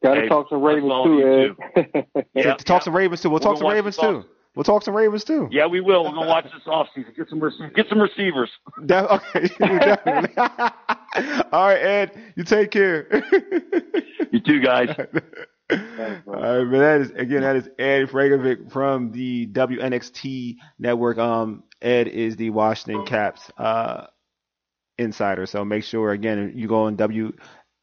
[0.02, 2.24] Got to Hey, talk some Ravens too, you Ed.
[2.34, 2.84] Yeah, talk yeah.
[2.84, 3.30] some Ravens too.
[3.30, 4.24] We'll talk gonna some Ravens too.
[4.56, 5.48] We'll talk some Ravens too.
[5.50, 6.04] Yeah, we will.
[6.04, 7.14] We're gonna watch this offseason.
[7.16, 8.50] Get some rec- get some receivers.
[8.86, 10.36] De- okay, definitely.
[11.52, 12.32] All right, Ed.
[12.36, 13.06] You take care.
[14.32, 14.88] You too, guys.
[14.98, 15.76] All
[16.26, 21.18] right, but that is again that is Ed Frankovic from the WNST network.
[21.18, 24.06] Um, Ed is the Washington Caps uh
[24.98, 27.32] insider, so make sure again you go on w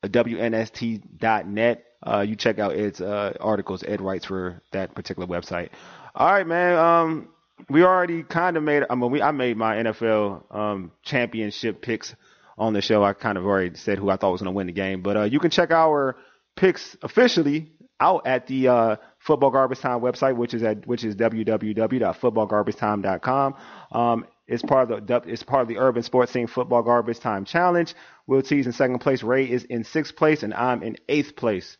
[0.06, 1.84] WNST.net.
[2.06, 3.84] Uh, you check out Ed's uh, articles.
[3.84, 5.70] Ed writes for that particular website.
[6.16, 6.78] All right, man.
[6.78, 7.30] Um,
[7.70, 8.84] we already kind of made.
[8.90, 12.16] I mean, we I made my NFL um championship picks
[12.58, 13.04] on the show.
[13.04, 15.18] I kind of already said who I thought was going to win the game, but
[15.18, 16.16] uh, you can check our
[16.56, 21.16] picks officially out at the uh, Football Garbage Time website, which is at which is
[21.16, 23.56] www.footballgarbagetime.com.
[23.92, 27.44] Um, It's part of the it's part of the Urban Sports Scene Football Garbage Time
[27.44, 27.94] Challenge.
[28.28, 29.22] Will T's in second place.
[29.24, 31.78] Ray is in sixth place, and I'm in eighth place.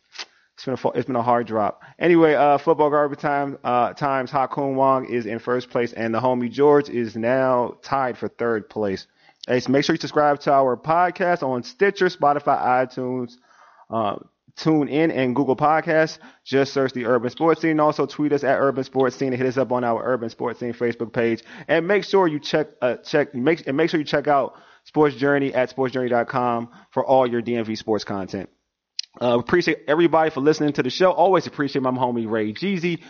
[0.54, 1.82] It's been a it's been a hard drop.
[1.98, 6.20] Anyway, uh, football garbage time uh, times Hakun Wong is in first place, and the
[6.20, 9.06] homie George is now tied for third place.
[9.46, 13.36] Hey, so make sure you subscribe to our podcast on Stitcher, Spotify, iTunes,
[13.88, 14.16] uh,
[14.58, 16.18] Tune in and Google Podcasts.
[16.44, 17.78] Just search the Urban Sports Scene.
[17.80, 20.60] Also tweet us at Urban Sports Scene and hit us up on our Urban Sports
[20.60, 21.42] Scene Facebook page.
[21.68, 24.54] And make sure you check uh, check make and make sure you check out
[24.84, 28.48] Sports Journey at sportsjourney.com for all your DMV sports content.
[29.20, 31.12] Uh, appreciate everybody for listening to the show.
[31.12, 33.02] Always appreciate my homie Ray Jeezy.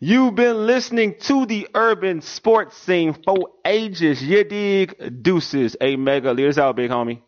[0.00, 4.22] You've been listening to the Urban Sports Scene for ages.
[4.22, 5.22] You dig?
[5.22, 5.76] Deuces.
[5.80, 6.32] A mega.
[6.32, 7.20] Leaders out, big homie.